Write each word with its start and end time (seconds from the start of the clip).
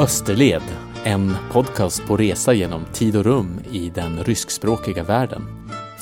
Österled, 0.00 0.62
en 1.04 1.36
podcast 1.52 2.06
på 2.06 2.16
resa 2.16 2.52
genom 2.52 2.84
tid 2.92 3.16
och 3.16 3.24
rum 3.24 3.60
i 3.72 3.90
den 3.90 4.24
ryskspråkiga 4.24 5.02
världen. 5.02 5.42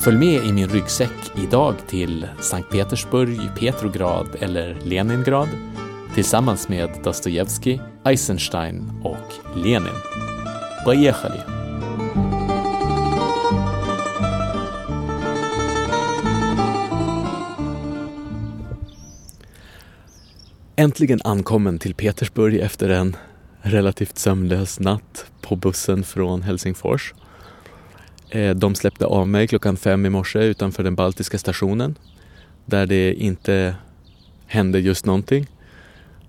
Följ 0.05 0.19
med 0.19 0.47
i 0.47 0.53
min 0.53 0.69
ryggsäck 0.69 1.33
idag 1.37 1.75
till 1.89 2.29
Sankt 2.41 2.71
Petersburg, 2.71 3.41
Petrograd 3.59 4.29
eller 4.41 4.79
Leningrad 4.85 5.49
tillsammans 6.15 6.69
med 6.69 6.91
Dostojevskij, 7.05 7.81
Eisenstein 8.05 8.93
och 9.03 9.57
Lenin. 9.57 9.89
Поехали! 10.85 11.41
Äntligen 20.77 21.21
ankommen 21.25 21.79
till 21.79 21.95
Petersburg 21.95 22.61
efter 22.61 22.89
en 22.89 23.17
relativt 23.62 24.18
sömnlös 24.18 24.80
natt 24.80 25.26
på 25.42 25.56
bussen 25.56 26.04
från 26.04 26.42
Helsingfors. 26.42 27.14
Eh, 28.30 28.56
de 28.56 28.76
släppte 28.76 29.06
av 29.06 29.28
mig 29.28 29.48
klockan 29.48 29.78
fem 29.78 30.06
i 30.06 30.10
morse 30.10 30.40
utanför 30.40 30.84
den 30.84 30.96
baltiska 30.96 31.38
stationen 31.38 31.96
där 32.66 32.86
det 32.86 33.14
inte 33.14 33.76
hände 34.48 34.80
just 34.80 35.06
någonting. 35.06 35.48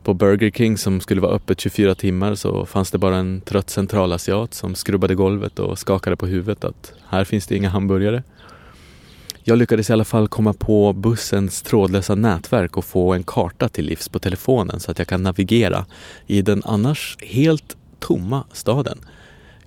På 0.02 0.14
Burger 0.14 0.50
King 0.50 0.78
som 0.78 1.00
skulle 1.00 1.20
vara 1.20 1.32
öppet 1.32 1.60
24 1.60 1.94
timmar 1.94 2.34
så 2.34 2.66
fanns 2.66 2.90
det 2.90 2.98
bara 2.98 3.16
en 3.16 3.40
trött 3.40 3.70
centralasiat 3.70 4.54
som 4.54 4.74
skrubbade 4.74 5.14
golvet 5.14 5.58
och 5.58 5.78
skakade 5.78 6.16
på 6.16 6.26
huvudet 6.26 6.64
att 6.64 6.92
här 7.08 7.24
finns 7.24 7.46
det 7.46 7.56
inga 7.56 7.68
hamburgare. 7.68 8.22
Jag 9.50 9.58
lyckades 9.58 9.90
i 9.90 9.92
alla 9.92 10.04
fall 10.04 10.28
komma 10.28 10.52
på 10.52 10.92
bussens 10.92 11.62
trådlösa 11.62 12.14
nätverk 12.14 12.76
och 12.76 12.84
få 12.84 13.12
en 13.14 13.22
karta 13.22 13.68
till 13.68 13.84
livs 13.84 14.08
på 14.08 14.18
telefonen 14.18 14.80
så 14.80 14.90
att 14.90 14.98
jag 14.98 15.08
kan 15.08 15.22
navigera 15.22 15.86
i 16.26 16.42
den 16.42 16.62
annars 16.64 17.16
helt 17.20 17.76
tomma 17.98 18.44
staden. 18.52 18.98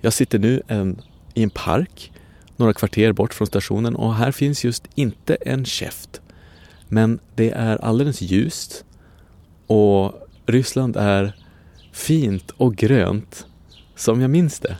Jag 0.00 0.12
sitter 0.12 0.38
nu 0.38 0.62
en, 0.66 1.02
i 1.34 1.42
en 1.42 1.50
park 1.50 2.12
några 2.56 2.72
kvarter 2.72 3.12
bort 3.12 3.34
från 3.34 3.46
stationen 3.46 3.96
och 3.96 4.14
här 4.14 4.32
finns 4.32 4.64
just 4.64 4.84
inte 4.94 5.34
en 5.34 5.64
käft. 5.64 6.20
Men 6.88 7.18
det 7.34 7.50
är 7.50 7.84
alldeles 7.84 8.22
ljust 8.22 8.84
och 9.66 10.28
Ryssland 10.46 10.96
är 10.96 11.36
fint 11.92 12.50
och 12.50 12.76
grönt 12.76 13.46
som 13.96 14.20
jag 14.20 14.30
minns 14.30 14.60
det. 14.60 14.76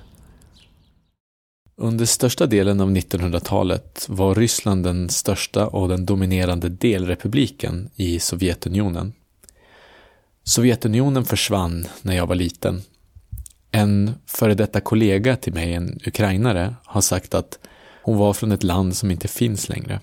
Under 1.76 2.04
största 2.04 2.46
delen 2.46 2.80
av 2.80 2.90
1900-talet 2.90 4.06
var 4.08 4.34
Ryssland 4.34 4.84
den 4.84 5.08
största 5.08 5.66
och 5.66 5.88
den 5.88 6.06
dominerande 6.06 6.68
delrepubliken 6.68 7.90
i 7.96 8.20
Sovjetunionen. 8.20 9.12
Sovjetunionen 10.44 11.24
försvann 11.24 11.86
när 12.02 12.16
jag 12.16 12.26
var 12.26 12.34
liten. 12.34 12.82
En 13.70 14.14
före 14.26 14.54
detta 14.54 14.80
kollega 14.80 15.36
till 15.36 15.52
mig, 15.52 15.74
en 15.74 16.00
ukrainare, 16.06 16.74
har 16.84 17.00
sagt 17.00 17.34
att 17.34 17.58
hon 18.02 18.18
var 18.18 18.32
från 18.32 18.52
ett 18.52 18.62
land 18.62 18.96
som 18.96 19.10
inte 19.10 19.28
finns 19.28 19.68
längre. 19.68 20.00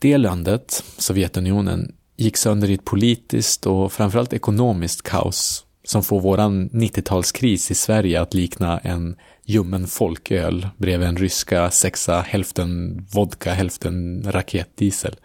Det 0.00 0.18
landet, 0.18 0.84
Sovjetunionen, 0.98 1.94
gick 2.16 2.36
sönder 2.36 2.70
i 2.70 2.74
ett 2.74 2.84
politiskt 2.84 3.66
och 3.66 3.92
framförallt 3.92 4.32
ekonomiskt 4.32 5.02
kaos 5.02 5.64
som 5.84 6.02
får 6.02 6.20
våran 6.20 6.70
90-talskris 6.70 7.70
i 7.70 7.74
Sverige 7.74 8.20
att 8.20 8.34
likna 8.34 8.78
en 8.78 9.16
ljummen 9.44 9.86
folköl 9.86 10.68
bredvid 10.76 11.08
en 11.08 11.16
ryska 11.16 11.70
sexa 11.70 12.20
hälften 12.20 13.00
vodka, 13.12 13.52
hälften 13.52 14.22
raketdiesel. 14.26 15.16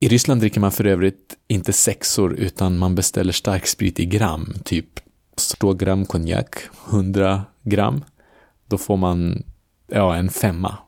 I 0.00 0.08
Ryssland 0.08 0.40
dricker 0.40 0.60
man 0.60 0.72
för 0.72 0.86
övrigt 0.86 1.36
inte 1.48 1.72
sexor 1.72 2.34
utan 2.34 2.78
man 2.78 2.94
beställer 2.94 3.32
starksprit 3.32 4.00
i 4.00 4.06
gram, 4.06 4.54
typ 4.64 5.00
100 5.62 5.84
gram 5.84 6.06
konjak, 6.06 6.56
100 6.90 7.44
gram. 7.62 8.04
Då 8.66 8.78
får 8.78 8.96
man, 8.96 9.42
ja, 9.86 10.16
en 10.16 10.30
femma. 10.30 10.78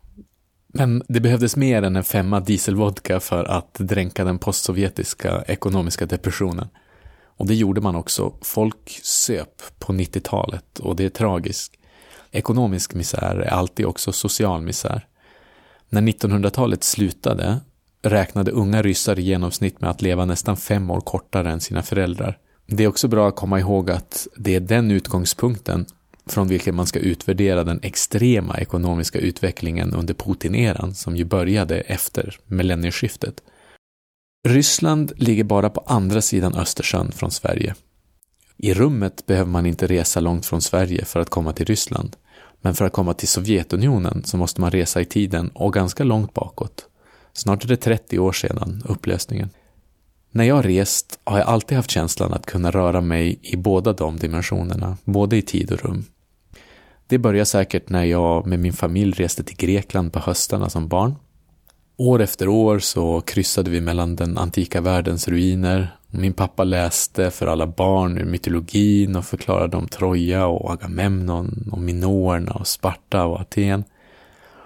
Men 0.74 1.02
det 1.08 1.20
behövdes 1.20 1.56
mer 1.56 1.82
än 1.82 1.96
en 1.96 2.04
femma 2.04 2.40
dieselvodka 2.40 3.20
för 3.20 3.44
att 3.44 3.74
dränka 3.74 4.24
den 4.24 4.38
postsovjetiska 4.38 5.44
ekonomiska 5.46 6.06
depressionen. 6.06 6.68
Och 7.42 7.48
det 7.48 7.54
gjorde 7.54 7.80
man 7.80 7.96
också. 7.96 8.32
Folk 8.42 9.00
söp 9.02 9.62
på 9.78 9.92
90-talet 9.92 10.78
och 10.78 10.96
det 10.96 11.04
är 11.04 11.08
tragiskt. 11.08 11.72
Ekonomisk 12.30 12.94
misär 12.94 13.36
är 13.36 13.50
alltid 13.50 13.86
också 13.86 14.12
social 14.12 14.62
misär. 14.62 15.06
När 15.88 16.00
1900-talet 16.00 16.84
slutade 16.84 17.60
räknade 18.02 18.50
unga 18.50 18.82
ryssar 18.82 19.18
i 19.18 19.22
genomsnitt 19.22 19.80
med 19.80 19.90
att 19.90 20.02
leva 20.02 20.24
nästan 20.24 20.56
fem 20.56 20.90
år 20.90 21.00
kortare 21.00 21.50
än 21.50 21.60
sina 21.60 21.82
föräldrar. 21.82 22.38
Det 22.66 22.84
är 22.84 22.88
också 22.88 23.08
bra 23.08 23.28
att 23.28 23.36
komma 23.36 23.60
ihåg 23.60 23.90
att 23.90 24.26
det 24.36 24.54
är 24.54 24.60
den 24.60 24.90
utgångspunkten 24.90 25.86
från 26.26 26.48
vilken 26.48 26.74
man 26.74 26.86
ska 26.86 26.98
utvärdera 26.98 27.64
den 27.64 27.80
extrema 27.82 28.58
ekonomiska 28.58 29.18
utvecklingen 29.18 29.94
under 29.94 30.14
Putin-eran 30.14 30.94
som 30.94 31.16
ju 31.16 31.24
började 31.24 31.80
efter 31.80 32.38
millennieskiftet. 32.46 33.42
Ryssland 34.48 35.12
ligger 35.16 35.44
bara 35.44 35.70
på 35.70 35.82
andra 35.86 36.22
sidan 36.22 36.54
Östersjön 36.54 37.12
från 37.12 37.30
Sverige. 37.30 37.74
I 38.56 38.74
rummet 38.74 39.26
behöver 39.26 39.50
man 39.50 39.66
inte 39.66 39.86
resa 39.86 40.20
långt 40.20 40.46
från 40.46 40.60
Sverige 40.60 41.04
för 41.04 41.20
att 41.20 41.30
komma 41.30 41.52
till 41.52 41.66
Ryssland. 41.66 42.16
Men 42.60 42.74
för 42.74 42.84
att 42.84 42.92
komma 42.92 43.14
till 43.14 43.28
Sovjetunionen 43.28 44.24
så 44.24 44.36
måste 44.36 44.60
man 44.60 44.70
resa 44.70 45.00
i 45.00 45.04
tiden 45.04 45.48
och 45.48 45.72
ganska 45.72 46.04
långt 46.04 46.34
bakåt. 46.34 46.86
Snart 47.32 47.64
är 47.64 47.68
det 47.68 47.76
30 47.76 48.18
år 48.18 48.32
sedan 48.32 48.82
upplösningen. 48.84 49.50
När 50.30 50.44
jag 50.44 50.68
rest 50.68 51.20
har 51.24 51.38
jag 51.38 51.48
alltid 51.48 51.76
haft 51.76 51.90
känslan 51.90 52.32
att 52.32 52.46
kunna 52.46 52.70
röra 52.70 53.00
mig 53.00 53.38
i 53.42 53.56
båda 53.56 53.92
de 53.92 54.16
dimensionerna, 54.16 54.96
både 55.04 55.36
i 55.36 55.42
tid 55.42 55.72
och 55.72 55.84
rum. 55.84 56.04
Det 57.06 57.18
började 57.18 57.46
säkert 57.46 57.88
när 57.88 58.04
jag 58.04 58.46
med 58.46 58.58
min 58.58 58.72
familj 58.72 59.12
reste 59.12 59.44
till 59.44 59.56
Grekland 59.56 60.12
på 60.12 60.18
höstarna 60.18 60.68
som 60.68 60.88
barn. 60.88 61.14
År 62.02 62.22
efter 62.22 62.48
år 62.48 62.78
så 62.78 63.20
kryssade 63.20 63.70
vi 63.70 63.80
mellan 63.80 64.16
den 64.16 64.38
antika 64.38 64.80
världens 64.80 65.28
ruiner. 65.28 65.96
Min 66.10 66.32
pappa 66.32 66.64
läste 66.64 67.30
för 67.30 67.46
alla 67.46 67.66
barn 67.66 68.18
ur 68.18 68.24
mytologin 68.24 69.16
och 69.16 69.24
förklarade 69.24 69.76
om 69.76 69.88
Troja 69.88 70.46
och 70.46 70.70
Agamemnon 70.70 71.68
och 71.72 71.78
Minoerna 71.78 72.52
och 72.52 72.66
Sparta 72.66 73.24
och 73.24 73.40
Aten. 73.40 73.84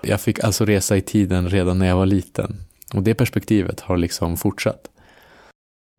Jag 0.03 0.21
fick 0.21 0.45
alltså 0.45 0.65
resa 0.65 0.97
i 0.97 1.01
tiden 1.01 1.49
redan 1.49 1.79
när 1.79 1.87
jag 1.87 1.97
var 1.97 2.07
liten 2.07 2.57
och 2.95 3.03
det 3.03 3.15
perspektivet 3.15 3.81
har 3.81 3.97
liksom 3.97 4.37
fortsatt. 4.37 4.89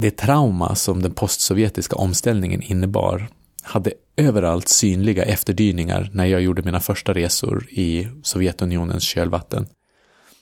Det 0.04 0.12
trauma 0.12 0.76
som 0.76 1.02
den 1.02 1.14
postsovjetiska 1.14 1.96
omställningen 1.96 2.62
innebar 2.62 3.28
hade 3.62 3.94
överallt 4.16 4.68
synliga 4.68 5.24
efterdyningar 5.24 6.10
när 6.14 6.26
jag 6.26 6.42
gjorde 6.42 6.62
mina 6.62 6.80
första 6.80 7.14
resor 7.14 7.66
i 7.70 8.08
Sovjetunionens 8.24 9.04
kölvatten. 9.04 9.68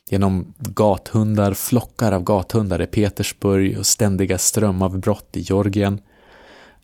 Genom 0.09 0.53
gathundar, 0.57 1.53
flockar 1.53 2.11
av 2.11 2.23
gathundar 2.23 2.81
i 2.81 2.85
Petersburg 2.85 3.79
och 3.79 3.85
ständiga 3.85 4.37
strömavbrott 4.37 5.37
i 5.37 5.41
Georgien. 5.41 6.01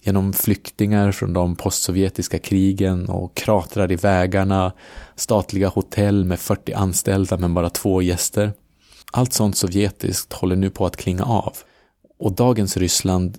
Genom 0.01 0.33
flyktingar 0.33 1.11
från 1.11 1.33
de 1.33 1.55
postsovjetiska 1.55 2.39
krigen 2.39 3.09
och 3.09 3.35
kratrar 3.35 3.91
i 3.91 3.95
vägarna, 3.95 4.73
statliga 5.15 5.67
hotell 5.67 6.25
med 6.25 6.39
40 6.39 6.73
anställda 6.73 7.37
men 7.37 7.53
bara 7.53 7.69
två 7.69 8.01
gäster. 8.01 8.53
Allt 9.11 9.33
sånt 9.33 9.57
sovjetiskt 9.57 10.33
håller 10.33 10.55
nu 10.55 10.69
på 10.69 10.85
att 10.85 10.97
klinga 10.97 11.23
av. 11.23 11.57
Och 12.19 12.31
dagens 12.31 12.77
Ryssland 12.77 13.37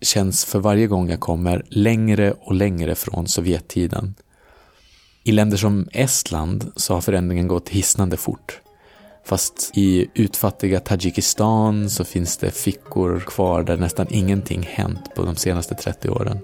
känns 0.00 0.44
för 0.44 0.58
varje 0.58 0.86
gång 0.86 1.10
jag 1.10 1.20
kommer 1.20 1.64
längre 1.68 2.32
och 2.32 2.54
längre 2.54 2.94
från 2.94 3.28
Sovjettiden. 3.28 4.14
I 5.24 5.32
länder 5.32 5.56
som 5.56 5.88
Estland 5.92 6.72
så 6.76 6.94
har 6.94 7.00
förändringen 7.00 7.48
gått 7.48 7.68
hisnande 7.68 8.16
fort. 8.16 8.60
Fast 9.26 9.70
i 9.74 10.10
utfattiga 10.14 10.80
Tadzjikistan 10.80 11.90
så 11.90 12.04
finns 12.04 12.36
det 12.36 12.50
fickor 12.50 13.20
kvar 13.20 13.62
där 13.62 13.76
nästan 13.76 14.06
ingenting 14.10 14.62
hänt 14.62 15.14
på 15.14 15.22
de 15.22 15.36
senaste 15.36 15.74
30 15.74 16.08
åren. 16.08 16.38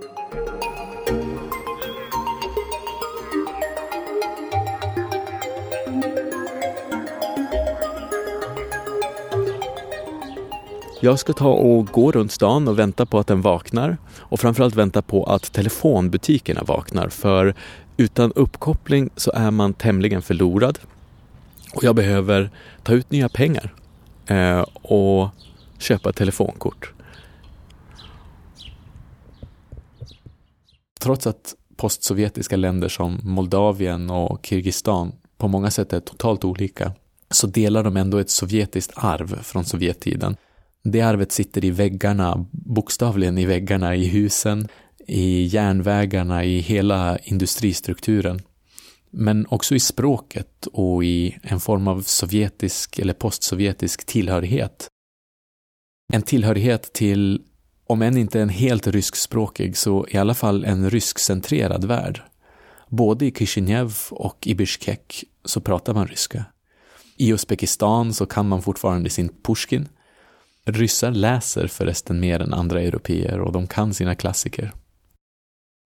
Jag 11.03 11.19
ska 11.19 11.33
ta 11.33 11.49
och 11.49 11.87
gå 11.87 12.13
runt 12.13 12.33
stan 12.33 12.69
och 12.69 12.79
vänta 12.79 13.07
på 13.07 13.19
att 13.19 13.27
den 13.27 13.43
vaknar 13.43 13.97
och 14.19 14.41
framförallt 14.41 14.75
vänta 14.75 15.03
på 15.03 15.25
att 15.25 15.53
telefonbutikerna 15.53 16.63
vaknar 16.63 17.09
för 17.09 17.55
utan 17.97 18.33
uppkoppling 18.33 19.11
så 19.17 19.33
är 19.35 19.51
man 19.51 19.75
tämligen 19.75 20.23
förlorad. 20.23 20.79
Och 21.75 21.85
jag 21.85 21.97
behöver 21.97 22.51
ta 22.83 22.93
ut 22.93 23.11
nya 23.11 23.29
pengar 23.29 23.75
eh, 24.27 24.61
och 24.73 25.29
köpa 25.79 26.11
ett 26.11 26.17
telefonkort. 26.17 26.93
Trots 31.01 31.27
att 31.27 31.55
postsovjetiska 31.77 32.57
länder 32.57 32.89
som 32.89 33.21
Moldavien 33.23 34.11
och 34.11 34.47
Kirgizistan 34.47 35.13
på 35.39 35.49
många 35.49 35.71
sätt 35.71 35.93
är 35.93 36.01
totalt 36.01 36.45
olika 36.45 36.93
så 37.31 37.47
delar 37.47 37.85
de 37.85 37.97
ändå 37.97 38.19
ett 38.19 38.31
sovjetiskt 38.31 38.93
arv 38.97 39.43
från 39.43 39.65
Sovjettiden. 39.65 40.37
Det 40.83 41.01
arvet 41.01 41.33
sitter 41.33 41.65
i 41.65 41.71
väggarna, 41.71 42.47
bokstavligen 42.51 43.39
i 43.39 43.47
väggarna 43.47 43.97
i 43.97 44.05
husen, 44.07 44.69
i 45.07 45.45
järnvägarna, 45.45 46.45
i 46.45 46.59
hela 46.59 47.19
industristrukturen. 47.19 48.41
Men 49.11 49.47
också 49.47 49.75
i 49.75 49.81
språket 49.81 50.67
och 50.67 51.05
i 51.05 51.39
en 51.43 51.61
form 51.61 51.89
av 51.89 52.03
sovjetisk 52.03 52.99
eller 52.99 53.13
postsovjetisk 53.13 54.07
tillhörighet. 54.07 54.89
En 56.13 56.23
tillhörighet 56.23 56.93
till, 56.93 57.43
om 57.87 58.03
än 58.03 58.17
inte 58.17 58.41
en 58.41 58.49
helt 58.49 58.87
ryskspråkig, 58.87 59.77
så 59.77 60.07
i 60.09 60.17
alla 60.17 60.35
fall 60.35 60.65
en 60.65 60.91
ryskcentrerad 60.91 61.85
värld. 61.85 62.23
Både 62.89 63.27
i 63.27 63.31
Kishinev 63.31 63.97
och 64.11 64.47
i 64.47 64.55
Bishkek 64.55 65.25
så 65.45 65.61
pratar 65.61 65.95
man 65.95 66.07
ryska. 66.07 66.45
I 67.17 67.33
Uzbekistan 67.33 68.13
så 68.13 68.27
kan 68.27 68.49
man 68.49 68.63
fortfarande 68.63 69.11
sin 69.11 69.29
Pushkin. 69.43 69.89
Ryssar 70.65 71.11
läser 71.11 71.67
förresten 71.67 72.21
mer 72.21 72.41
än 72.41 72.55
andra 72.55 72.81
europeer 72.81 73.41
och 73.41 73.53
de 73.53 73.67
kan 73.67 73.95
sina 73.95 74.15
klassiker. 74.15 74.73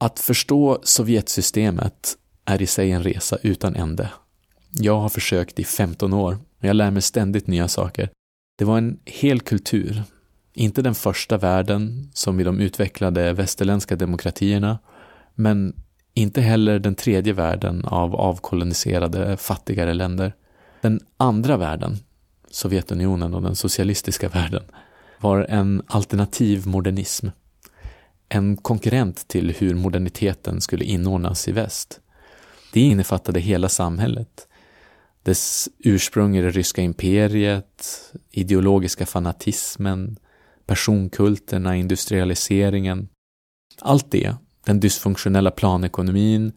Att 0.00 0.20
förstå 0.20 0.80
Sovjetsystemet 0.82 2.16
är 2.44 2.62
i 2.62 2.66
sig 2.66 2.90
en 2.90 3.02
resa 3.02 3.38
utan 3.42 3.76
ände. 3.76 4.10
Jag 4.70 5.00
har 5.00 5.08
försökt 5.08 5.58
i 5.58 5.64
15 5.64 6.12
år 6.12 6.38
och 6.58 6.64
jag 6.64 6.76
lär 6.76 6.90
mig 6.90 7.02
ständigt 7.02 7.46
nya 7.46 7.68
saker. 7.68 8.10
Det 8.58 8.64
var 8.64 8.78
en 8.78 8.98
hel 9.04 9.40
kultur. 9.40 10.02
Inte 10.54 10.82
den 10.82 10.94
första 10.94 11.38
världen 11.38 12.10
som 12.14 12.40
i 12.40 12.44
de 12.44 12.60
utvecklade 12.60 13.32
västerländska 13.32 13.96
demokratierna, 13.96 14.78
men 15.34 15.74
inte 16.14 16.40
heller 16.40 16.78
den 16.78 16.94
tredje 16.94 17.32
världen 17.32 17.84
av 17.84 18.16
avkoloniserade 18.16 19.36
fattigare 19.36 19.94
länder. 19.94 20.34
Den 20.80 21.00
andra 21.16 21.56
världen, 21.56 21.96
Sovjetunionen 22.50 23.34
och 23.34 23.42
den 23.42 23.56
socialistiska 23.56 24.28
världen, 24.28 24.62
var 25.20 25.46
en 25.48 25.82
alternativ 25.86 26.66
modernism. 26.66 27.28
En 28.28 28.56
konkurrent 28.56 29.28
till 29.28 29.54
hur 29.58 29.74
moderniteten 29.74 30.60
skulle 30.60 30.84
inordnas 30.84 31.48
i 31.48 31.52
väst. 31.52 32.00
Det 32.74 32.80
innefattade 32.80 33.40
hela 33.40 33.68
samhället. 33.68 34.48
Dess 35.22 35.68
ursprung 35.78 36.36
i 36.36 36.42
det 36.42 36.50
ryska 36.50 36.82
imperiet, 36.82 37.88
ideologiska 38.30 39.06
fanatismen, 39.06 40.16
personkulterna, 40.66 41.76
industrialiseringen. 41.76 43.08
Allt 43.80 44.10
det, 44.10 44.34
den 44.66 44.80
dysfunktionella 44.80 45.50
planekonomin, 45.50 46.52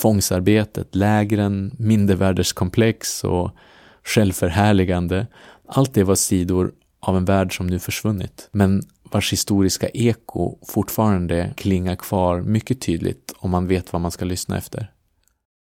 tvångsarbetet, 0.00 0.94
lägren, 0.94 1.74
mindervärdeskomplex 1.78 3.24
och 3.24 3.50
självförhärligande. 4.04 5.26
Allt 5.68 5.94
det 5.94 6.04
var 6.04 6.14
sidor 6.14 6.72
av 7.00 7.16
en 7.16 7.24
värld 7.24 7.56
som 7.56 7.66
nu 7.66 7.78
försvunnit, 7.78 8.48
men 8.52 8.82
vars 9.02 9.32
historiska 9.32 9.88
eko 9.88 10.58
fortfarande 10.66 11.54
klingar 11.56 11.96
kvar 11.96 12.40
mycket 12.40 12.80
tydligt 12.80 13.34
om 13.38 13.50
man 13.50 13.66
vet 13.66 13.92
vad 13.92 14.02
man 14.02 14.10
ska 14.10 14.24
lyssna 14.24 14.58
efter. 14.58 14.92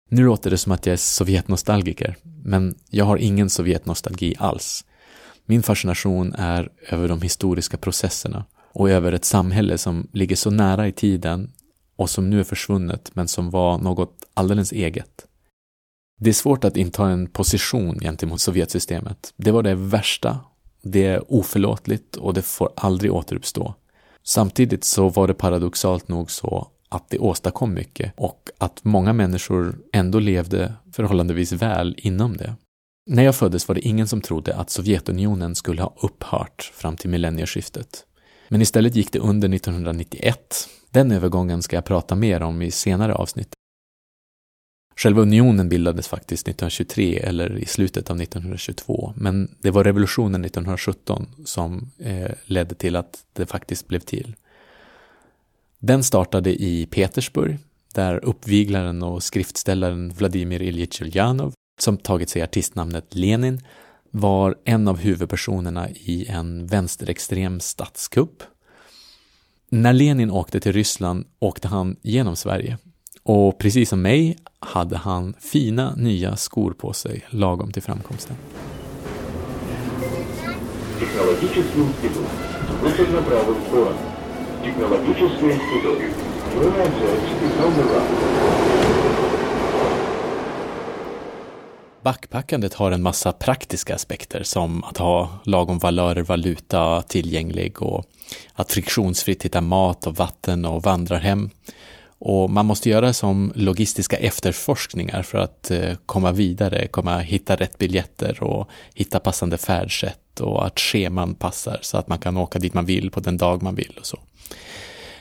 Nu 0.10 0.26
låter 0.26 0.50
det 0.50 0.58
som 0.58 0.72
att 0.72 0.86
jag 0.86 0.94
är 0.94 0.98
Sovjetnostalgiker, 0.98 2.18
men 2.44 2.76
jag 2.90 3.06
har 3.06 3.18
ingen 3.18 3.50
Sovjetnostalgi 3.50 4.36
alls. 4.40 4.86
Min 5.46 5.64
fascination 5.64 6.34
är 6.34 6.70
över 6.90 7.08
de 7.08 7.22
historiska 7.22 7.78
processerna 7.78 8.46
och 8.74 8.90
över 8.90 9.12
ett 9.12 9.26
samhälle 9.26 9.78
som 9.78 10.08
ligger 10.12 10.36
så 10.36 10.50
nära 10.50 10.88
i 10.88 10.92
tiden 10.92 11.52
och 11.96 12.10
som 12.10 12.30
nu 12.30 12.40
är 12.40 12.44
försvunnet 12.44 13.12
men 13.14 13.28
som 13.28 13.50
var 13.50 13.78
något 13.78 14.24
alldeles 14.34 14.72
eget. 14.72 15.26
Det 16.20 16.30
är 16.30 16.34
svårt 16.34 16.64
att 16.64 16.78
inta 16.78 17.10
en 17.10 17.28
position 17.28 18.00
gentemot 18.00 18.42
Sovjetsystemet. 18.42 19.34
Det 19.36 19.52
var 19.52 19.64
det 19.64 19.76
värsta, 19.76 20.40
det 20.82 21.06
är 21.06 21.34
oförlåtligt 21.34 22.16
och 22.16 22.34
det 22.34 22.42
får 22.42 22.70
aldrig 22.76 23.14
återuppstå. 23.14 23.76
Samtidigt 24.24 24.84
så 24.84 25.10
var 25.10 25.28
det 25.28 25.34
paradoxalt 25.34 26.08
nog 26.08 26.32
så 26.32 26.68
att 26.96 27.10
det 27.10 27.20
åstadkom 27.20 27.74
mycket 27.74 28.14
och 28.18 28.50
att 28.58 28.84
många 28.84 29.14
människor 29.14 29.76
ändå 29.94 30.20
levde 30.20 30.74
förhållandevis 30.92 31.52
väl 31.52 31.96
inom 31.98 32.38
det. 32.38 32.56
När 33.10 33.24
jag 33.24 33.36
föddes 33.36 33.68
var 33.68 33.76
det 33.76 33.88
ingen 33.88 34.08
som 34.08 34.22
trodde 34.22 34.56
att 34.56 34.70
Sovjetunionen 34.70 35.56
skulle 35.56 35.82
ha 35.82 35.94
upphört 36.02 36.72
fram 36.74 36.98
till 36.98 37.10
millennieskiftet. 37.10 38.06
Men 38.50 38.62
istället 38.62 38.96
gick 38.96 39.12
det 39.12 39.20
under 39.20 39.54
1991. 39.56 40.70
Den 40.92 41.12
övergången 41.12 41.62
ska 41.62 41.76
jag 41.76 41.86
prata 41.86 42.16
mer 42.16 42.42
om 42.42 42.62
i 42.62 42.72
senare 42.72 43.14
avsnitt. 43.14 43.54
Själva 44.96 45.22
unionen 45.22 45.70
bildades 45.70 46.08
faktiskt 46.08 46.48
1923 46.48 47.20
eller 47.20 47.58
i 47.58 47.66
slutet 47.66 48.10
av 48.10 48.22
1922, 48.22 49.14
men 49.16 49.56
det 49.62 49.72
var 49.72 49.84
revolutionen 49.84 50.46
1917 50.46 51.28
som 51.46 51.92
eh, 52.00 52.32
ledde 52.46 52.76
till 52.76 52.96
att 52.96 53.26
det 53.34 53.46
faktiskt 53.46 53.88
blev 53.88 54.00
till. 54.00 54.36
Den 55.86 56.04
startade 56.04 56.64
i 56.64 56.86
Petersburg, 56.86 57.58
där 57.94 58.26
uppviglaren 58.26 59.04
och 59.04 59.24
skriftställaren 59.24 60.14
Vladimir 60.14 60.62
Iljitj 60.62 61.04
Ulyanov, 61.04 61.54
som 61.80 61.98
tagit 61.98 62.30
sig 62.30 62.42
artistnamnet 62.42 63.16
Lenin, 63.16 63.62
var 64.12 64.56
en 64.66 64.88
av 64.88 64.98
huvudpersonerna 64.98 65.90
i 65.90 66.28
en 66.30 66.68
vänsterextrem 66.68 67.60
statskupp. 67.60 68.44
När 69.70 69.94
Lenin 69.94 70.32
åkte 70.32 70.60
till 70.60 70.74
Ryssland 70.74 71.26
åkte 71.40 71.68
han 71.68 71.96
genom 72.02 72.36
Sverige 72.36 72.78
och 73.24 73.60
precis 73.60 73.90
som 73.90 74.02
mig 74.02 74.38
hade 74.60 74.98
han 74.98 75.34
fina 75.40 75.96
nya 75.96 76.36
skor 76.36 76.72
på 76.72 76.94
sig 76.94 77.26
lagom 77.30 77.72
till 77.72 77.84
framkomsten. 77.84 78.36
Технологический 84.65 85.53
институт. 85.53 85.99
Выход 86.55 86.79
на 86.79 87.51
правую 87.57 87.73
сторону. 87.73 87.83
Технологический 87.83 88.69
институт. 88.87 89.29
Backpackandet 92.03 92.75
har 92.75 92.91
en 92.91 93.03
massa 93.03 93.33
praktiska 93.33 93.95
aspekter 93.95 94.43
som 94.43 94.85
att 94.85 94.99
ha 94.99 95.39
lagom 95.45 95.79
valörer 95.79 96.23
valuta 96.23 97.03
tillgänglig 97.03 97.83
och 97.83 98.05
att 98.55 98.73
friktionsfritt 98.73 99.45
hitta 99.45 99.61
mat 99.61 100.07
och 100.07 100.17
vatten 100.17 100.65
och 100.65 100.83
vandrarhem. 100.83 101.51
Och 102.19 102.51
man 102.51 102.67
måste 102.67 102.91
göra 102.91 103.13
som 103.13 103.53
logistiska 103.55 104.17
efterforskningar 104.17 105.23
för 105.23 105.39
att 105.39 105.71
eh, 105.71 105.95
komma 106.07 106.33
vidare, 106.33 106.87
komma 106.87 107.19
hitta 107.19 107.57
rätt 107.57 107.79
biljetter 107.79 108.43
och 108.43 108.69
hitta 108.95 109.21
passande 109.21 109.59
färdsätt 109.59 110.41
och 110.41 110.67
att 110.67 110.81
scheman 110.81 111.35
passar 111.35 111.79
så 111.83 111.99
att 111.99 112.09
man 112.09 112.19
kan 112.19 112.37
åka 112.37 112.59
dit 112.59 112.75
man 112.75 112.87
vill 112.87 113.11
på 113.11 113.21
den 113.21 113.37
dag 113.37 113.63
man 113.63 113.75
vill 113.75 113.97
och 114.01 114.07
så. 114.07 114.19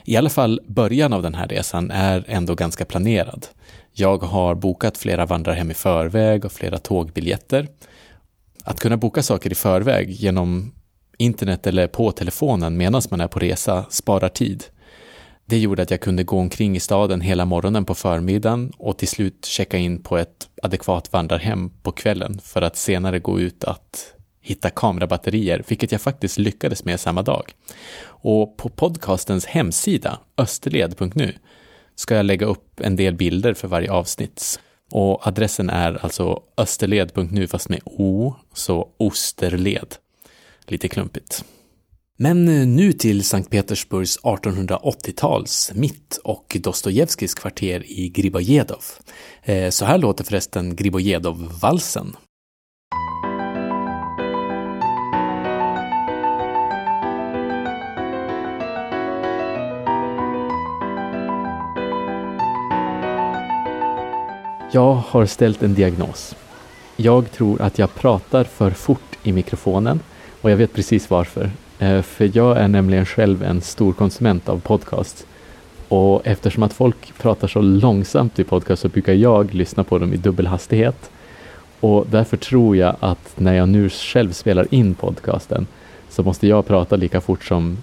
I 0.05 0.17
alla 0.17 0.31
fall 0.31 0.61
början 0.67 1.13
av 1.13 1.23
den 1.23 1.35
här 1.35 1.49
resan 1.49 1.91
är 1.91 2.25
ändå 2.29 2.55
ganska 2.55 2.85
planerad. 2.85 3.47
Jag 3.93 4.19
har 4.19 4.55
bokat 4.55 4.99
flera 4.99 5.27
vandrarhem 5.27 5.71
i 5.71 5.75
förväg 5.75 6.45
och 6.45 6.53
flera 6.53 6.79
tågbiljetter. 6.79 7.69
Att 8.65 8.81
kunna 8.81 8.97
boka 8.97 9.23
saker 9.23 9.53
i 9.53 9.55
förväg 9.55 10.11
genom 10.11 10.73
internet 11.19 11.67
eller 11.67 11.87
på 11.87 12.13
telefonen 12.13 12.77
medan 12.77 13.03
man 13.11 13.21
är 13.21 13.29
på 13.29 13.39
resa 13.39 13.85
sparar 13.91 14.29
tid. 14.29 14.65
Det 15.45 15.59
gjorde 15.59 15.83
att 15.83 15.91
jag 15.91 16.01
kunde 16.01 16.25
gå 16.25 16.39
omkring 16.39 16.77
i 16.77 16.81
staden 16.81 17.21
hela 17.21 17.45
morgonen 17.45 17.85
på 17.85 17.95
förmiddagen 17.95 18.73
och 18.79 18.99
till 18.99 19.09
slut 19.09 19.45
checka 19.45 19.77
in 19.77 20.03
på 20.03 20.19
ett 20.19 20.49
adekvat 20.63 21.13
vandrarhem 21.13 21.71
på 21.83 21.93
kvällen 21.93 22.41
för 22.45 22.63
att 22.63 22.77
senare 22.77 23.19
gå 23.19 23.41
ut 23.41 23.65
att 23.65 24.15
hitta 24.43 24.71
kamerabatterier, 24.71 25.65
vilket 25.69 25.93
jag 25.93 26.01
faktiskt 26.01 26.39
lyckades 26.39 26.85
med 26.85 27.01
samma 27.01 27.23
dag. 27.23 27.55
Och 28.05 28.57
på 28.57 28.69
podcastens 28.69 29.47
hemsida, 29.47 30.19
österled.nu, 30.37 31.35
ska 31.95 32.15
jag 32.15 32.27
lägga 32.27 32.47
upp 32.47 32.81
en 32.81 32.97
del 32.97 33.15
bilder 33.15 33.55
för 33.55 33.69
varje 33.69 33.93
avsnitt. 33.93 34.61
Och 34.91 35.27
adressen 35.27 35.71
är 35.71 36.05
alltså 36.05 36.43
österled.nu 36.57 37.47
fast 37.47 37.69
med 37.69 37.81
O, 37.85 38.35
så 38.55 38.89
Osterled. 38.99 39.95
Lite 40.67 40.89
klumpigt. 40.89 41.45
Men 42.17 42.45
nu 42.77 42.93
till 42.93 43.25
Sankt 43.25 43.51
Petersburgs 43.51 44.21
1880-tals 44.21 45.73
mitt 45.75 46.21
och 46.25 46.57
Dostojevskijs 46.61 47.35
kvarter 47.35 47.91
i 47.91 48.09
Gribojedov. 48.09 48.85
Eh, 49.43 49.71
så 49.71 49.85
här 49.85 49.99
låter 49.99 50.25
förresten 50.25 50.77
Gribojedov-valsen. 50.77 52.17
Jag 64.75 64.95
har 64.95 65.27
ställt 65.27 65.63
en 65.63 65.75
diagnos. 65.75 66.37
Jag 66.97 67.31
tror 67.31 67.63
att 67.63 67.79
jag 67.79 67.95
pratar 67.95 68.45
för 68.45 68.71
fort 68.71 69.19
i 69.23 69.33
mikrofonen 69.33 70.01
och 70.41 70.51
jag 70.51 70.57
vet 70.57 70.73
precis 70.73 71.11
varför. 71.11 71.51
Eh, 71.79 72.03
för 72.03 72.31
jag 72.35 72.57
är 72.57 72.69
nämligen 72.69 73.07
själv 73.07 73.43
en 73.43 73.61
stor 73.61 73.93
konsument 73.93 74.49
av 74.49 74.61
podcast. 74.61 75.27
Och 75.89 76.27
eftersom 76.27 76.63
att 76.63 76.73
folk 76.73 77.19
pratar 77.19 77.49
så 77.49 77.61
långsamt 77.61 78.39
i 78.39 78.45
podcast 78.45 78.83
så 78.83 78.89
brukar 78.89 79.13
jag 79.13 79.55
lyssna 79.55 79.85
på 79.85 79.99
dem 79.99 80.13
i 80.13 80.17
dubbel 80.17 80.47
hastighet. 80.47 81.11
Och 81.81 82.07
därför 82.11 82.37
tror 82.37 82.77
jag 82.77 82.97
att 83.01 83.33
när 83.37 83.55
jag 83.55 83.69
nu 83.69 83.89
själv 83.91 84.33
spelar 84.33 84.67
in 84.71 84.95
podcasten 84.95 85.67
så 86.09 86.23
måste 86.23 86.47
jag 86.47 86.67
prata 86.67 86.97
lika 86.97 87.21
fort 87.21 87.45
som 87.45 87.79